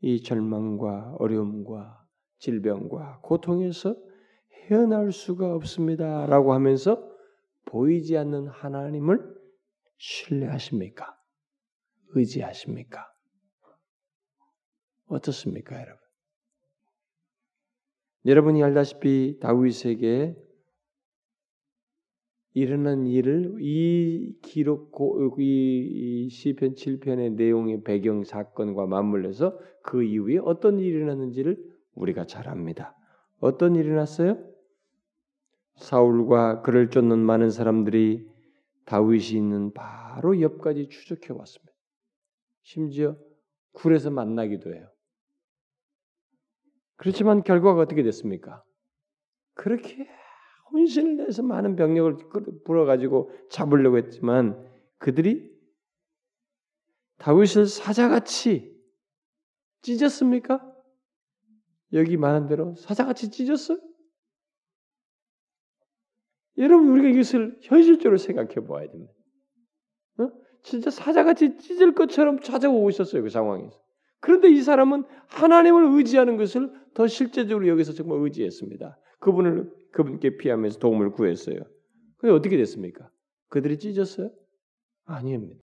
[0.02, 2.06] 이 절망과 어려움과
[2.39, 3.95] 질병과 고통에서
[4.52, 7.10] 헤어날 수가 없습니다라고 하면서
[7.65, 9.34] 보이지 않는 하나님을
[9.97, 11.17] 신뢰하십니까?
[12.10, 13.10] 의지하십니까?
[15.08, 16.02] 어떻습니까, 여러분?
[18.25, 20.36] 여러분이 알다시피 다윗에게
[22.55, 24.93] 일어난 일을 이 기록
[25.39, 31.57] 이 시편 7편의 내용의 배경 사건과 맞물려서 그 이후에 어떤 일이 일어났는지를
[31.95, 32.95] 우리가 잘 압니다.
[33.39, 34.38] 어떤 일이 났어요?
[35.75, 38.29] 사울과 그를 쫓는 많은 사람들이
[38.86, 41.73] 다윗이 있는 바로 옆까지 추적해 왔습니다.
[42.62, 43.17] 심지어
[43.73, 44.92] 굴에서 만나기도 해요.
[46.95, 48.63] 그렇지만 결과가 어떻게 됐습니까?
[49.56, 50.08] 그렇게
[50.71, 52.17] 혼신을 내서 많은 병력을
[52.65, 55.51] 불어가지고 잡으려고 했지만 그들이
[57.17, 58.73] 다윗을 사자같이
[59.82, 60.73] 찢었습니까?
[61.93, 63.79] 여기 말한 대로 사자같이 찢었어요?
[66.58, 69.13] 여러분 우리가 이것을 현실적으로 생각해 보아야 됩니다.
[70.19, 70.29] 어?
[70.62, 73.82] 진짜 사자같이 찢을 것처럼 찾아오고 있었어요 그 상황에서.
[74.23, 78.97] 그런데 이 사람은 하나님을 의지하는 것을 더 실제적으로 여기서 정말 의지했습니다.
[79.19, 81.57] 그분을 그분께 피하면서 도움을 구했어요.
[82.17, 83.12] 근데 어떻게 됐습니까?
[83.49, 84.31] 그들이 찢었어요?
[85.03, 85.62] 아닙니다.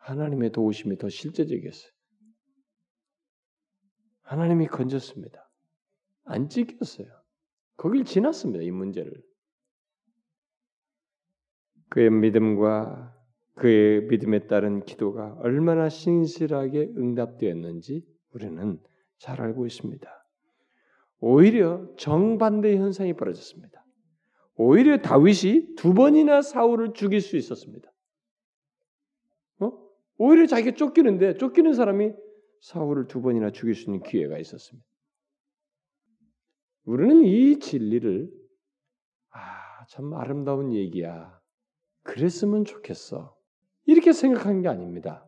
[0.00, 1.92] 하나님의 도우심이 더 실제적이었어요.
[4.22, 5.48] 하나님이 건졌습니다.
[6.24, 7.06] 안 찢겼어요.
[7.76, 8.64] 거길 지났습니다.
[8.64, 9.12] 이 문제를.
[11.90, 13.13] 그의 믿음과
[13.54, 18.80] 그의 믿음에 따른 기도가 얼마나 신실하게 응답되었는지 우리는
[19.18, 20.10] 잘 알고 있습니다.
[21.20, 23.84] 오히려 정반대 현상이 벌어졌습니다.
[24.56, 27.90] 오히려 다윗이 두 번이나 사울을 죽일 수 있었습니다.
[29.60, 29.72] 어?
[30.18, 32.12] 오히려 자기가 쫓기는데 쫓기는 사람이
[32.60, 34.86] 사울을 두 번이나 죽일 수 있는 기회가 있었습니다.
[36.84, 38.30] 우리는 이 진리를
[39.30, 41.40] 아, 참 아름다운 얘기야.
[42.02, 43.33] 그랬으면 좋겠어.
[43.86, 45.26] 이렇게 생각하는 게 아닙니다.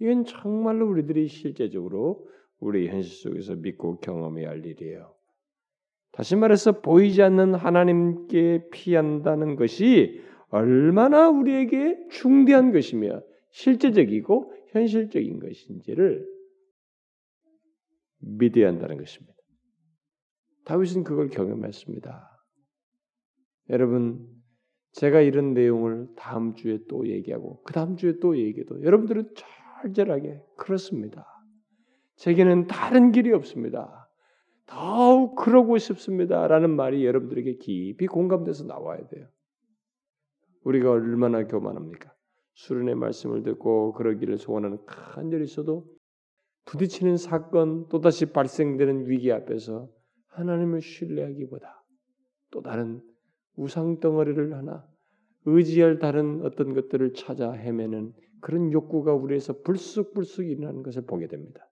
[0.00, 5.14] 이건 정말로 우리들이 실제적으로 우리 현실 속에서 믿고 경험해야 할 일이에요.
[6.12, 16.26] 다시 말해서 보이지 않는 하나님께 피한다는 것이 얼마나 우리에게 중대한 것이며 실제적이고 현실적인 것인지를
[18.18, 19.36] 믿어야 한다는 것입니다.
[20.64, 22.30] 다윗은 그걸 경험했습니다.
[23.70, 24.26] 여러분
[24.96, 29.28] 제가 이런 내용을 다음 주에 또 얘기하고 그 다음 주에 또 얘기해도 여러분들은
[29.82, 31.26] 절절하게 그렇습니다.
[32.16, 34.08] 제게는 다른 길이 없습니다.
[34.64, 36.46] 더욱 그러고 싶습니다.
[36.48, 39.28] 라는 말이 여러분들에게 깊이 공감돼서 나와야 돼요.
[40.64, 42.10] 우리가 얼마나 교만합니까?
[42.54, 45.86] 수련의 말씀을 듣고 그러기를 소원하는 간절히 있어도
[46.64, 49.90] 부딪히는 사건 또다시 발생되는 위기 앞에서
[50.28, 51.84] 하나님을 신뢰하기보다
[52.50, 53.02] 또 다른
[53.56, 54.86] 우상 덩어리를 하나
[55.44, 61.68] 의지할 다른 어떤 것들을 찾아 헤매는 그런 욕구가 우리에서 불쑥불쑥 일어나는 것을 보게 됩니다.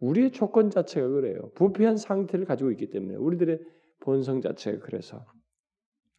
[0.00, 1.50] 우리의 조건 자체가 그래요.
[1.54, 3.60] 부패한 상태를 가지고 있기 때문에 우리들의
[4.00, 5.24] 본성 자체가 그래서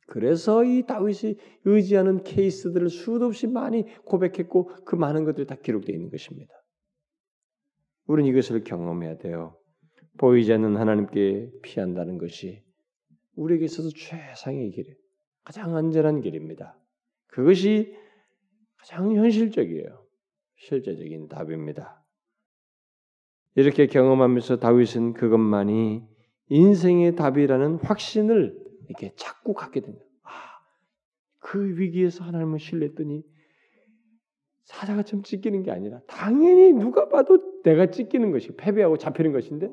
[0.07, 6.09] 그래서 이 다윗이 의지하는 케이스들을 수도 없이 많이 고백했고 그 많은 것들이 다 기록되어 있는
[6.09, 6.53] 것입니다.
[8.07, 9.57] 우리는 이것을 경험해야 돼요.
[10.17, 12.63] 보이지 않는 하나님께 피한다는 것이
[13.35, 14.97] 우리에게 있어서 최상의 길,
[15.43, 16.77] 가장 안전한 길입니다.
[17.27, 17.95] 그것이
[18.77, 20.05] 가장 현실적이에요.
[20.57, 22.03] 실제적인 답입니다.
[23.55, 26.03] 이렇게 경험하면서 다윗은 그것만이
[26.49, 30.05] 인생의 답이라는 확신을 이렇게 자꾸 갖게 됩니다.
[30.23, 30.29] 아,
[31.39, 33.23] 그 위기에서 하나님을 신뢰했더니
[34.63, 39.67] 사자가 좀 찢기는 게 아니라 당연히 누가 봐도 내가 찢기는 것이 패배하고 잡히는 것인데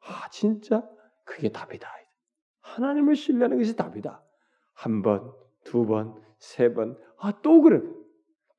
[0.00, 0.86] 아 진짜
[1.24, 1.88] 그게 답이다.
[2.74, 4.22] 하나님을 신뢰하는 것이 답이다.
[4.74, 5.32] 한 번,
[5.64, 7.80] 두 번, 세 번, 아 또 그래.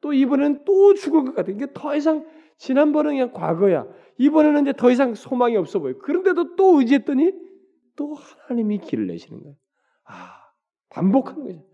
[0.02, 1.52] 또 이번에는 또 죽을 것 같아.
[1.52, 2.26] 이게 더 이상
[2.58, 3.88] 지난번은 그냥 과거야.
[4.18, 5.98] 이번에는 이제 더 이상 소망이 없어 보여.
[5.98, 7.34] 그런데도 또 의지했더니
[7.96, 9.56] 또 하나님이 길을 내시는 거예요.
[10.06, 10.32] 아,
[10.90, 11.66] 반복하는 거죠.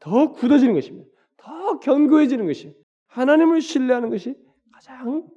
[0.00, 1.08] 더 굳어지는 것입니다.
[1.36, 2.74] 더 견고해지는 것이
[3.06, 4.34] 하나님을 신뢰하는 것이
[4.72, 5.28] 가장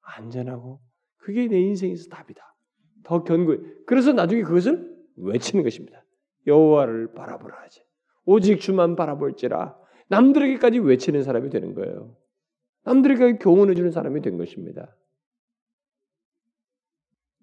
[0.00, 0.80] 안전하고
[1.16, 2.56] 그게 내 인생에서 답이다.
[3.02, 3.58] 더 견고해.
[3.86, 6.04] 그래서 나중에 그것을 외치는 것입니다.
[6.46, 7.82] 여호와를 바라보라 하지.
[8.24, 9.78] 오직 주만 바라볼지라.
[10.08, 12.16] 남들에게까지 외치는 사람이 되는 거예요.
[12.84, 14.96] 남들에게 교훈해 주는 사람이 된 것입니다.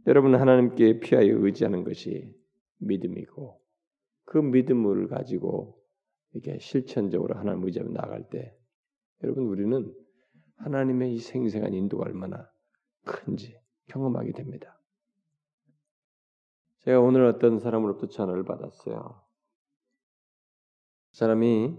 [0.08, 2.32] 여러분 하나님께 피하여 의지하는 것이
[2.78, 3.60] 믿음이고
[4.26, 5.80] 그 믿음을 가지고
[6.34, 8.56] 이렇게 실천적으로 하나님 의지하며 나갈 때
[9.24, 9.94] 여러분 우리는
[10.58, 12.50] 하나님의 이 생생한 인도가 얼마나
[13.06, 14.75] 큰지 경험하게 됩니다.
[16.86, 19.22] 제가 오늘 어떤 사람으로부터 전화를 받았어요.
[21.12, 21.78] 그 사람이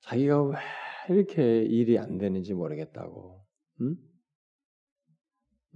[0.00, 0.56] 자기가 왜
[1.10, 3.44] 이렇게 일이 안 되는지 모르겠다고,
[3.80, 3.96] 음?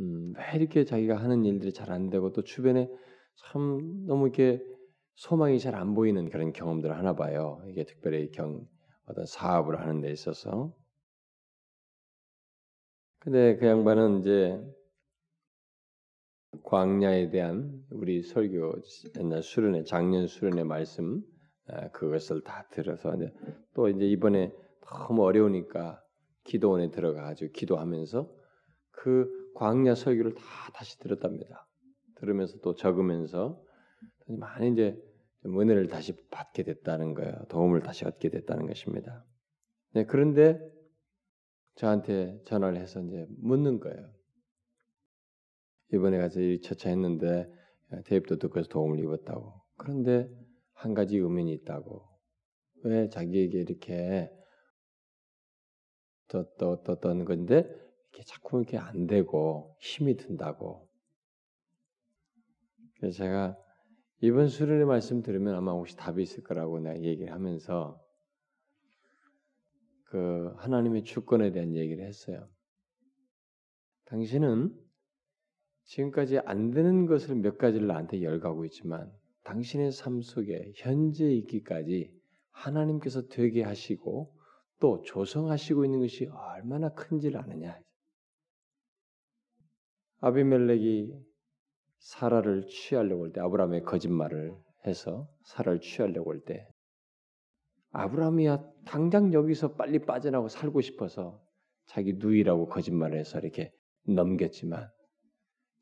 [0.01, 2.89] 음, 왜 이렇게 자기가 하는 일들이 잘 안 되고 또 주변에
[3.37, 4.63] 참 너무 이렇게
[5.15, 7.63] 소망이 잘 안 보이는 그런 경험들을 하나 봐요.
[7.69, 8.67] 이게 특별히 경
[9.07, 10.75] 어떤 사업을 하는 데 있어서.
[13.19, 14.59] 근데 그 양반은 이제
[16.65, 18.81] 광야에 대한 우리 설교
[19.19, 21.23] 옛날 수련회 작년 수련회 말씀
[21.69, 23.33] 아, 그것을 다 들어서 이제
[23.75, 26.03] 또 이제 이번에 너무 어려우니까
[26.45, 28.31] 기도원에 들어가가지고 기도하면서
[28.91, 30.43] 그 광야 설교를 다
[30.75, 31.69] 다시 들었답니다.
[32.17, 33.61] 들으면서 또 적으면서
[34.27, 34.97] 많이 이제
[35.45, 37.45] 은혜를 다시 받게 됐다는 거예요.
[37.49, 39.25] 도움을 다시 얻게 됐다는 것입니다.
[39.93, 40.61] 네, 그런데
[41.77, 44.16] 저한테 전화를 해서 이제 묻는 거예요.
[45.93, 47.49] 이번에 가서 이 처차했는데
[48.07, 49.61] 대입도 듣고 해서 도움을 입었다고.
[49.77, 50.29] 그런데
[50.73, 52.03] 한 가지 의문이 있다고.
[52.85, 54.31] 왜 자기에게 이렇게
[56.29, 57.61] 떴던 건데
[58.13, 60.89] 이렇게 자꾸 이렇게 안 되고 힘이 든다고.
[62.99, 63.57] 그래서 제가
[64.21, 68.03] 이번 수련의 말씀 들으면 아마 혹시 답이 있을 거라고 내가 얘기를 하면서
[70.05, 72.49] 그 하나님의 주권에 대한 얘기를 했어요.
[74.07, 74.75] 당신은
[75.87, 79.11] 지금까지 안 되는 것을 몇 가지를 나한테 열가고 있지만
[79.45, 82.13] 당신의 삶 속에 현재 있기까지
[82.51, 84.33] 하나님께서 되게 하시고
[84.81, 87.79] 또 조성하시고 있는 것이 얼마나 큰지를 아느냐.
[90.21, 91.13] 아비멜렉이
[91.99, 94.55] 사라를 취하려고 할 때 아브라함의 거짓말을
[94.87, 96.67] 해서 사라를 취하려고 할 때
[97.91, 101.41] 아브라함이야 당장 여기서 빨리 빠져나고 살고 싶어서
[101.87, 103.71] 자기 누이라고 거짓말을 해서 이렇게
[104.07, 104.91] 넘겼지만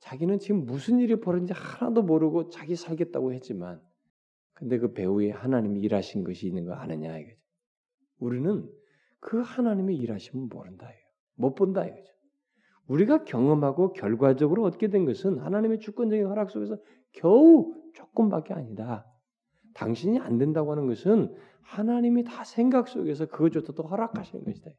[0.04, 3.80] 자기는 지금 무슨 일이 벌어진지 하나도 모르고 자기 살겠다고 했지만
[4.52, 7.36] 근데 그 배후에 하나님이 일하신 것이 있는 거 아느냐 이거죠.
[8.18, 8.70] 우리는
[9.18, 11.06] 그 하나님의 일하심은 모른다 이거예요.
[11.36, 12.12] 못 본다 이거죠.
[12.86, 16.76] 우리가 경험하고 결과적으로 얻게 된 것은 하나님의 주권적인 허락 속에서
[17.12, 19.06] 겨우 조금밖에 아니다.
[19.72, 24.70] 당신이 안 된다고 하는 것은 하나님이 다 생각 속에서 그것조차도 허락하시는 것이다.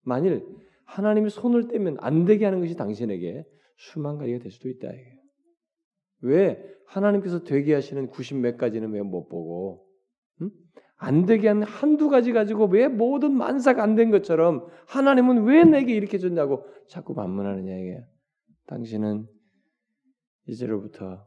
[0.00, 0.46] 만일
[0.86, 3.44] 하나님이 손을 떼면 안 되게 하는 것이 당신에게
[3.76, 4.88] 수만 가지가 될 수도 있다.
[6.22, 9.86] 왜 하나님께서 되게 하시는 90몇 가지는 왜 못 보고
[10.40, 10.50] 음?
[10.96, 15.94] 안 되게 한 한두 가지 가지고 왜 모든 만사가 안 된 것처럼 하나님은 왜 내게
[15.94, 18.00] 이렇게 줬냐고 자꾸 반문하느냐 이게.
[18.66, 19.26] 당신은
[20.46, 21.26] 이제로부터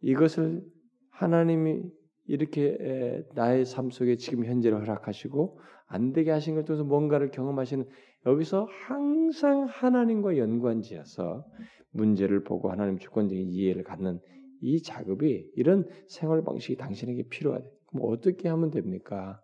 [0.00, 0.62] 이것을
[1.10, 1.82] 하나님이
[2.26, 7.86] 이렇게 나의 삶 속에 지금 현재를 허락하시고 안 되게 하신 걸 통해서 뭔가를 경험하시는
[8.26, 11.44] 여기서 항상 하나님과 연관지어서
[11.90, 14.20] 문제를 보고 하나님 주권적인 이해를 갖는
[14.60, 17.66] 이 작업이 이런 생활 방식이 당신에게 필요하다.
[17.92, 19.42] 뭐 어떻게 하면 됩니까?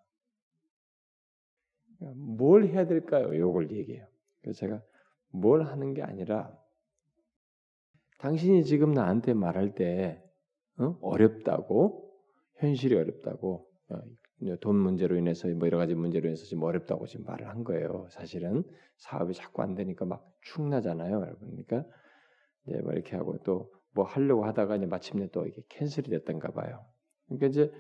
[2.16, 3.36] 뭘 해야 될까요?
[3.36, 4.06] 요걸 얘기해요.
[4.40, 4.82] 그래서 제가
[5.32, 6.56] 뭘 하는 게 아니라
[8.18, 10.22] 당신이 지금 나한테 말할 때
[10.78, 11.16] 어?
[11.16, 12.08] 렵다고
[12.56, 13.96] 현실이 어렵다고 어,
[14.61, 18.07] 돈 문제로 인해서 뭐 여러 가지 문제로 인해서 지금 어렵다고 지금 말을 한 거예요.
[18.11, 18.64] 사실은
[18.97, 21.51] 사업이 자꾸 안 되니까 막 축나잖아요, 여러분.
[21.51, 21.84] 그러니까
[22.66, 26.84] 이제 뭐 이렇게 하고 또 뭐 하려고 하다가 이제 마침내 또 이게 캔슬이 됐던가 봐요.
[27.26, 27.72] 그러니까 이제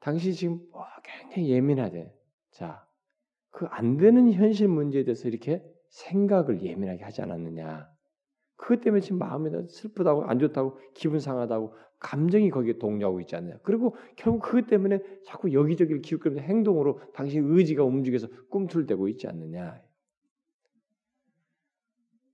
[0.00, 2.12] 당신이 지금 뭐 굉장히 예민하대.
[2.50, 2.86] 자,
[3.50, 7.88] 그 안 되는 현실 문제에 대해서 이렇게 생각을 예민하게 하지 않았느냐.
[8.56, 13.58] 그것 때문에 지금 마음이 슬프다고 안 좋다고 기분 상하다고 감정이 거기에 동요하고 있지 않느냐.
[13.62, 19.82] 그리고 결국 그것 때문에 자꾸 여기저기를 기웃거리면서 행동으로 당신 의지가 움직여서 꿈틀대고 있지 않느냐.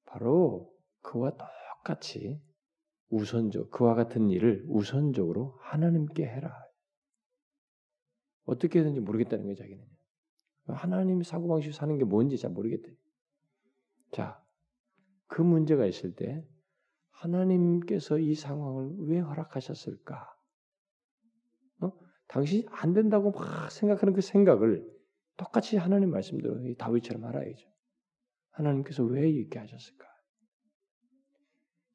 [0.06, 0.70] 바로
[1.02, 2.40] 그와 똑같이
[3.08, 6.52] 우선적 그와 같은 일을 우선적으로 하나님께 해라.
[8.44, 9.84] 어떻게 해야 되는지 모르겠다는 거예요, 자기는.
[10.66, 12.94] 하나님이 사고방식 사는 게 뭔지 잘 모르겠대.
[14.12, 14.42] 자,
[15.26, 16.46] 그 문제가 있을 때
[17.14, 20.36] 하나님께서 이 상황을 왜 허락하셨을까?
[21.80, 21.92] 어?
[22.28, 24.86] 당신이 안 된다고 막 생각하는 그 생각을
[25.36, 27.68] 똑같이 하나님 말씀대로 다윗처럼 알아야죠.
[28.50, 30.06] 하나님께서 왜 이렇게 하셨을까?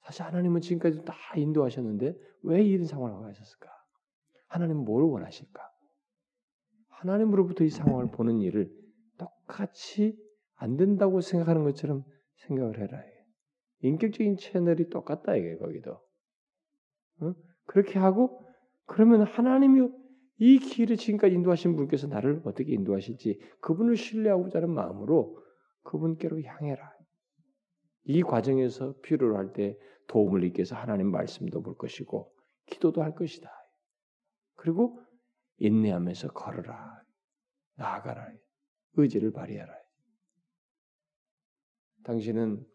[0.04, 3.70] 사실 하나님은 지금까지 다 인도하셨는데 왜 이런 상황을 하셨을까?
[4.48, 5.62] 하나님은 뭘 원하실까?
[6.88, 8.70] 하나님으로부터 이 상황을 보는 일을
[9.18, 10.18] 똑같이
[10.56, 12.04] 안 된다고 생각하는 것처럼
[12.36, 13.02] 생각을 해라.
[13.82, 16.02] 인격적인 채널이 똑같다 이게 거기도.
[17.22, 17.34] 어?
[17.66, 18.46] 그렇게 하고
[18.86, 19.90] 그러면 하나님이
[20.38, 25.38] 이 길을 지금까지 인도하신 분께서 나를 어떻게 인도하실지 그분을 신뢰하고자 하는 마음으로
[25.84, 26.92] 그분께로 향해라.
[28.06, 29.78] 이 과정에서 필요로 할 때
[30.08, 32.34] 도움을 위해서 하나님 말씀도 볼 것이고
[32.66, 33.50] 기도도 할 것이다.
[34.56, 35.00] 그리고
[35.58, 37.04] 인내하면서 걸어라.
[37.76, 38.34] 나아가라.
[38.94, 39.74] 의지를 발휘하라.
[42.04, 42.66] 당신은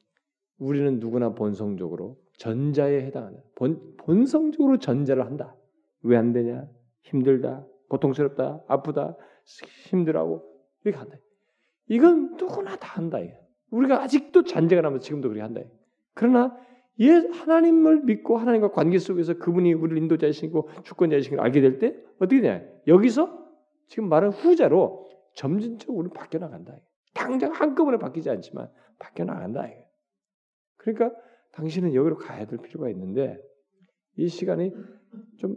[0.59, 5.55] 우리는 누구나 본성적으로 전자에 해당하는 본, 본성적으로 전자를 한다.
[6.03, 6.69] 왜 안 되냐?
[7.03, 9.17] 힘들다, 고통스럽다, 아프다,
[9.89, 10.43] 힘들하고
[10.85, 11.17] 이렇게 한다.
[11.89, 13.19] 이건 누구나 다 한다.
[13.71, 15.61] 우리가 아직도 잔재가 나면 지금도 그렇게 한다.
[16.15, 16.57] 그러나
[17.01, 22.41] 예 하나님을 믿고 하나님과 관계 속에서 그분이 우리를 인도자이시고 주권자이신 걸 알게 될 때 어떻게
[22.41, 22.63] 되냐?
[22.87, 23.37] 여기서
[23.89, 26.77] 지금 말은 후자로 점진적으로 바뀌어 나간다.
[27.13, 29.69] 당장 한꺼번에 바뀌지 않지만 바뀌어 나간다.
[30.85, 31.18] 그러니까
[31.53, 33.39] 당신은 여기로 가야 될 필요가 있는데
[34.16, 34.70] 이 시간이
[35.39, 35.57] 좀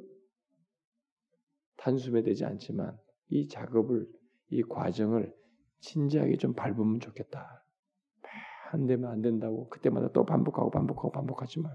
[1.76, 2.98] 단숨에 되지 않지만
[3.28, 4.08] 이 작업을
[4.50, 5.36] 이 과정을
[5.80, 7.66] 진지하게 좀 밟으면 좋겠다.
[8.72, 11.72] 안 되면 안 된다고 그때마다 또 반복하고 반복하고 반복하지만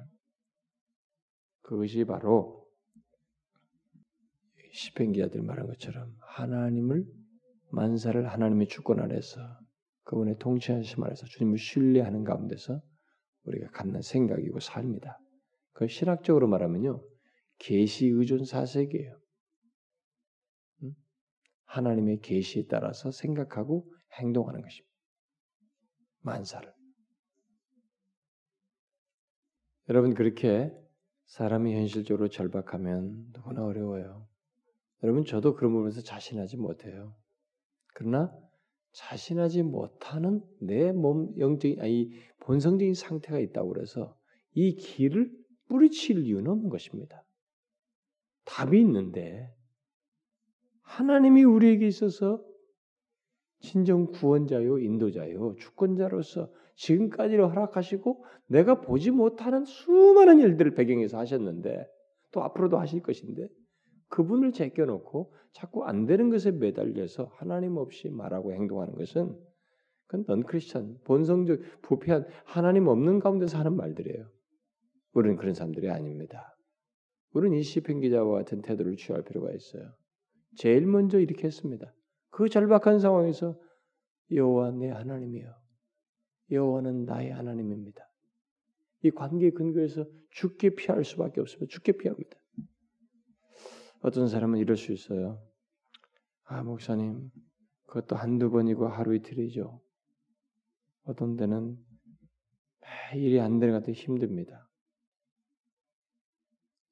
[1.63, 2.67] 그것이 바로
[4.73, 7.05] 시편 기자들 말한 것처럼 하나님을
[7.71, 9.41] 만사를 하나님의 주권 아래서
[10.05, 12.81] 그분의 통치하심 아래서 주님을 신뢰하는 가운데서
[13.45, 15.19] 우리가 갖는 생각이고 삶이다.
[15.73, 17.03] 그 신학적으로 말하면요.
[17.59, 19.19] 계시 의존 사색이에요.
[21.65, 24.93] 하나님의 계시에 따라서 생각하고 행동하는 것입니다.
[26.21, 26.73] 만사를.
[29.89, 30.71] 여러분 그렇게
[31.27, 34.29] 사람이 현실적으로 절박하면 너무나 어려워요.
[35.03, 37.17] 여러분 저도 그런 부분에서 자신하지 못해요.
[37.95, 38.33] 그러나
[38.93, 44.17] 자신하지 못하는 내 몸 영적인 아니 본성적인 상태가 있다고 그래서
[44.55, 45.31] 이 길을
[45.69, 47.25] 뿌리칠 이유는 없는 것입니다.
[48.45, 49.51] 답이 있는데
[50.83, 52.45] 하나님이 우리에게 있어서
[53.61, 61.87] 진정 구원자요, 인도자요, 주권자로서 지금까지를 허락하시고 내가 보지 못하는 수많은 일들을 배경에서 하셨는데
[62.33, 63.49] 또 앞으로도 하실 것인데
[64.13, 69.35] 그분을 제껴놓고 자꾸 안 되는 것에 매달려서 하나님 없이 말하고 행동하는 것은
[70.07, 74.29] 그건 넌 크리스천, 본성적 부패한 하나님 없는 가운데서 하는 말들이에요.
[75.15, 76.55] 우리는 그런 사람들이 아닙니다.
[77.33, 79.91] 우리는 이 시편 기자와 같은 태도를 취할 필요가 있어요.
[80.57, 81.95] 제일 먼저 이렇게 했습니다.
[82.29, 83.59] 그 절박한 상황에서
[84.31, 85.49] 여호와 내 하나님이여.
[86.51, 88.07] 여호와는 나의 하나님입니다.
[89.05, 92.42] 이 관계 근거에서 죽게 피할 수밖에 없으면 죽게 있다.
[94.03, 95.41] 어떤 사람은 이럴 수 있어요.
[96.45, 97.31] 아, 목사님,
[97.87, 99.81] 그것도 한두 번이고 하루 이틀이죠.
[101.05, 101.79] 어떤 때는
[103.15, 104.69] 일이 안 되는 것 같아 힘듭니다.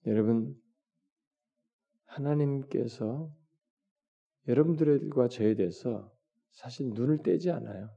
[0.06, 0.54] 여러분,
[2.04, 3.34] 하나님께서
[4.46, 6.12] 여러분들과 저에 대해서
[6.52, 7.90] 사실 눈을 떼지 않아요.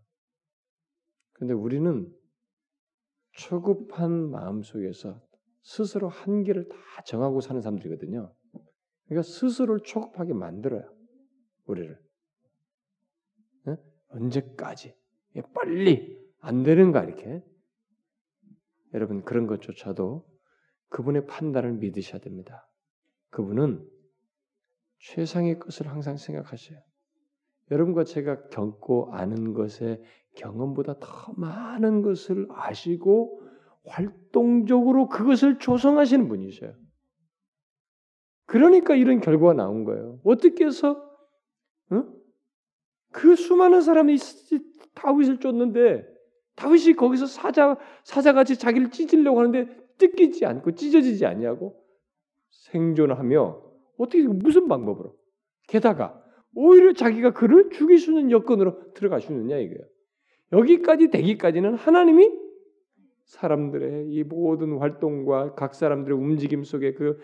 [1.34, 2.12] 근데 우리는
[3.32, 5.22] 초급한 마음 속에서
[5.62, 8.34] 스스로 한계를 다 정하고 사는 사람들이거든요.
[9.06, 10.92] 그러니까 스스로를 초급하게 만들어요.
[11.66, 12.00] 우리를.
[13.66, 13.76] 네?
[14.10, 14.96] 언제까지?
[15.54, 17.44] 빨리 안 되는가 이렇게.
[18.94, 20.26] 여러분 그런 것조차도
[20.90, 22.70] 그분의 판단을 믿으셔야 됩니다.
[23.30, 23.84] 그분은
[25.00, 26.80] 최상의 것을 항상 생각하셔요.
[27.72, 30.02] 여러분과 제가 겪고 아는 것의
[30.36, 33.42] 경험보다 더 많은 것을 아시고
[33.86, 36.74] 활동적으로 그것을 조성하시는 분이셔요.
[38.54, 40.20] 그러니까 이런 결과가 나온 거예요.
[40.24, 40.92] 어떻게 해서
[41.90, 42.04] 어?
[43.12, 44.16] 그 수많은 사람이
[44.94, 46.06] 다윗을 쫓는데
[46.56, 51.84] 다윗이 거기서 사자 사자같이 자기를 찢으려고 하는데 뜯기지 않고 찢어지지 않냐고
[52.52, 53.60] 생존하며
[53.98, 55.16] 어떻게 무슨 방법으로
[55.68, 56.24] 게다가
[56.54, 58.94] 오히려 자기가 그를 죽일 수 있는 여건으로
[59.32, 59.84] 있느냐 이거예요.
[60.52, 62.30] 여기까지 되기까지는 하나님이
[63.26, 67.18] 사람들의 이 모든 활동과 각 사람들의 움직임 속에 그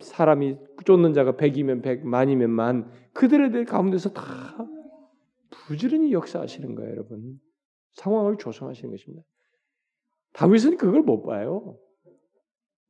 [0.00, 4.22] 사람이 쫓는 자가 백이면 백, 만이면 만 그들의 가운데서 다
[5.50, 7.40] 부지런히 역사하시는 거예요, 여러분.
[7.94, 9.24] 상황을 조성하시는 것입니다.
[10.32, 11.76] 다윗은 그걸 못 봐요.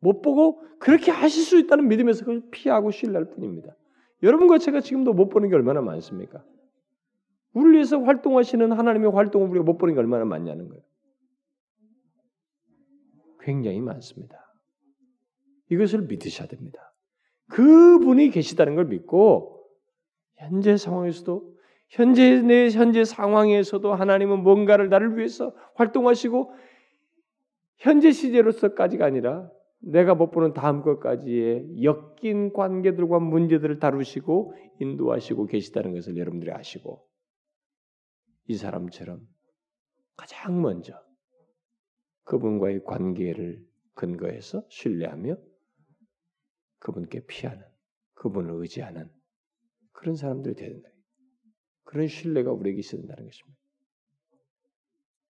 [0.00, 3.74] 못 보고 그렇게 하실 수 있다는 믿음에서 그걸 피하고 신뢰할 뿐입니다.
[4.22, 6.44] 여러분과 제가 지금도 못 보는 게 얼마나 많습니까?
[7.52, 10.82] 우리를 위해서 활동하시는 하나님의 활동을 우리가 못 보는 게 얼마나 많냐는 거예요.
[13.40, 14.38] 굉장히 많습니다.
[15.70, 16.89] 이것을 믿으셔야 됩니다.
[17.50, 19.66] 그분이 계시다는 걸 믿고
[20.36, 21.50] 현재 상황에서도
[21.88, 26.54] 현재 내 현재 상황에서도 하나님은 뭔가를 나를 위해서 활동하시고
[27.78, 36.16] 현재 시제로서까지가 아니라 내가 못 보는 다음 것까지의 엮인 관계들과 문제들을 다루시고 인도하시고 계시다는 것을
[36.16, 37.06] 여러분들이 아시고
[38.46, 39.20] 이 사람처럼
[40.16, 40.92] 가장 먼저
[42.24, 45.36] 그분과의 관계를 근거해서 신뢰하며
[46.80, 47.64] 그분께 피하는
[48.14, 49.10] 그분을 의지하는
[49.92, 50.88] 그런 사람들이 되야 된다.
[51.84, 53.60] 그런 신뢰가 우리에게 있어야 된다는 것입니다.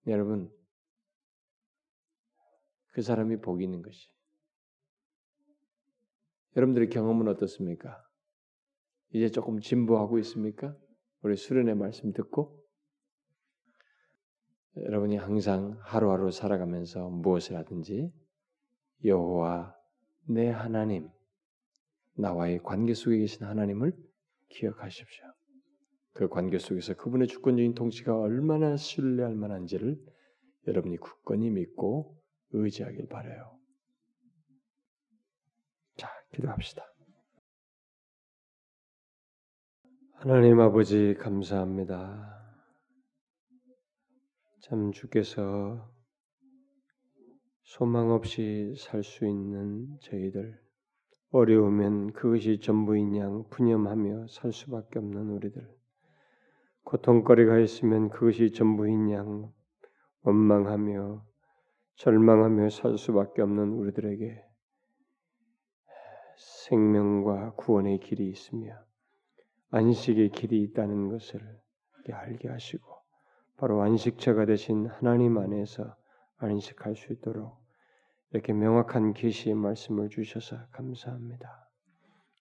[0.07, 0.51] 여러분
[2.91, 4.09] 그 사람이 복이 있는 것이
[6.55, 8.03] 여러분들의 경험은 어떻습니까?
[9.11, 10.75] 이제 조금 진보하고 있습니까?
[11.21, 12.59] 우리 수련의 말씀 듣고
[14.75, 18.11] 여러분이 항상 하루하루 살아가면서 무엇을 하든지
[19.03, 19.75] 여호와
[20.27, 21.09] 내 하나님
[22.19, 23.93] 나와의 관계 속에 계신 하나님을
[24.49, 25.25] 기억하십시오.
[26.13, 29.97] 그 관계 속에서 그분의 주권적인 통치가 얼마나 신뢰할 만한지를
[30.67, 32.17] 여러분이 굳건히 믿고
[32.51, 33.57] 의지하길 바래요.
[35.95, 36.83] 자, 기도합시다.
[40.15, 42.35] 하나님 아버지 감사합니다.
[44.61, 45.89] 참 주께서
[47.63, 50.59] 소망 없이 살 수 있는 저희들
[51.31, 55.69] 어려우면 그것이 전부인 양 푸념하며 살 수밖에 없는 우리들.
[56.83, 59.51] 고통거리가 있으면 그것이 전부인 양
[60.23, 61.23] 원망하며
[61.95, 64.43] 절망하며 살 수밖에 없는 우리들에게
[66.37, 68.73] 생명과 구원의 길이 있으며
[69.69, 71.41] 안식의 길이 있다는 것을
[72.11, 72.87] 알게 하시고
[73.57, 75.95] 바로 안식처가 되신 하나님 안에서
[76.37, 77.58] 안식할 수 있도록
[78.31, 81.69] 이렇게 명확한 계시의 말씀을 주셔서 감사합니다.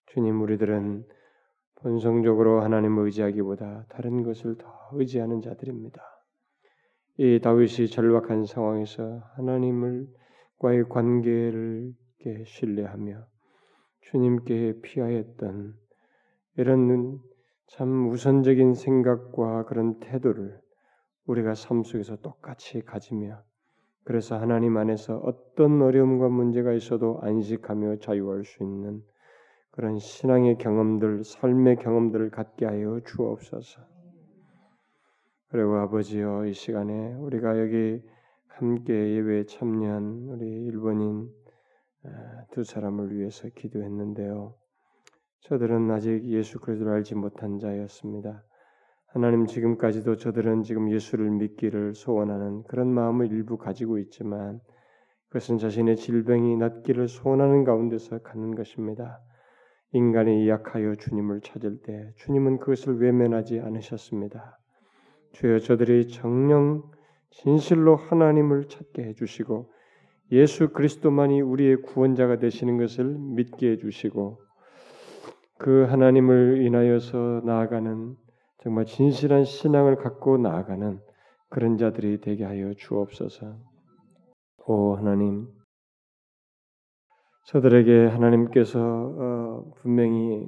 [0.07, 1.05] 주님 우리들은
[1.75, 6.01] 본성적으로 하나님을 의지하기보다 다른 것을 더 의지하는 자들입니다.
[7.17, 11.93] 이 다윗이 절박한 상황에서 하나님과의 관계를
[12.45, 13.25] 신뢰하며
[14.01, 15.73] 주님께 피하였던
[16.57, 17.19] 이런
[17.67, 20.59] 참 우선적인 생각과 그런 태도를
[21.25, 23.43] 우리가 삶 속에서 똑같이 가지며
[24.03, 29.03] 그래서 하나님 안에서 어떤 어려움과 문제가 있어도 안식하며 자유할 수 있는
[29.71, 33.81] 그런 신앙의 경험들, 삶의 경험들을 갖게 하여 주옵소서.
[35.49, 38.01] 그리고 아버지여 이 시간에 우리가 여기
[38.47, 41.29] 함께 예배에 참여한 우리 일본인
[42.51, 44.53] 두 사람을 위해서 기도했는데요.
[45.41, 48.43] 저들은 아직 예수 그리스도를 알지 못한 자였습니다.
[49.11, 54.59] 하나님 지금까지도 저들은 지금 예수를 믿기를 소원하는 그런 마음을 일부 가지고 있지만
[55.29, 59.19] 그것은 자신의 질병이 낫기를 소원하는 가운데서 갖는 것입니다.
[59.93, 64.59] 인간이 약하여 주님을 찾을 때 주님은 그것을 외면하지 않으셨습니다.
[65.31, 66.83] 주여 저들이 정령
[67.31, 69.71] 진실로 하나님을 찾게 해주시고
[70.33, 74.39] 예수 그리스도만이 우리의 구원자가 되시는 것을 믿게 해주시고
[75.57, 78.15] 그 하나님을 인하여서 나아가는
[78.61, 80.99] 정말 진실한 신앙을 갖고 나아가는
[81.49, 83.57] 그런 자들이 되게 하여 주옵소서.
[84.67, 85.47] 오 하나님,
[87.45, 90.45] 저들에게 하나님께서 어, 분명히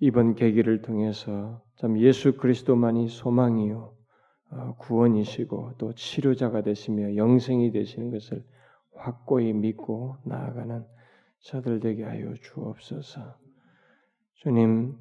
[0.00, 3.94] 이번 계기를 통해서 참 예수 그리스도만이 소망이요
[4.50, 8.44] 어, 구원이시고 또 치료자가 되시며 영생이 되시는 것을
[8.94, 10.84] 확고히 믿고 나아가는
[11.40, 13.38] 저들 되게 하여 주옵소서.
[14.34, 14.96] 주님,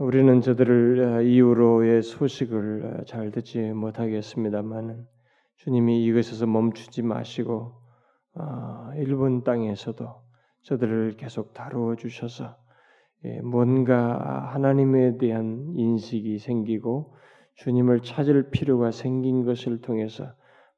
[0.00, 5.04] 우리는 저들을 어, 이후로의 소식을 어, 잘 듣지 못하겠습니다만은
[5.56, 7.72] 주님이 이것에서 멈추지 마시고
[8.94, 10.06] 일본 땅에서도
[10.62, 12.56] 저들을 계속 다루어 주셔서
[13.24, 17.16] 예, 뭔가 하나님에 대한 인식이 생기고
[17.56, 20.32] 주님을 찾을 필요가 생긴 것을 통해서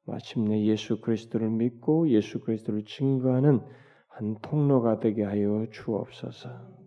[0.07, 3.61] 마침내 예수 그리스도를 믿고 예수 그리스도를 증거하는
[4.07, 6.80] 한 통로가 되게 하여 주옵소서.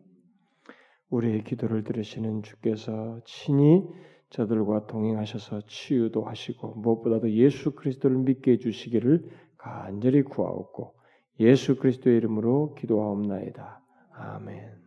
[1.15, 3.83] 우리의 기도를 들으시는 주께서 친히
[4.31, 10.95] 저들과 동행하셔서 치유도 하시고 무엇보다도 예수 그리스도를 믿게 해 주시기를 간절히 구하옵고
[11.41, 13.81] 예수 그리스도의 이름으로 기도하옵나이다.
[14.13, 14.84] 아멘.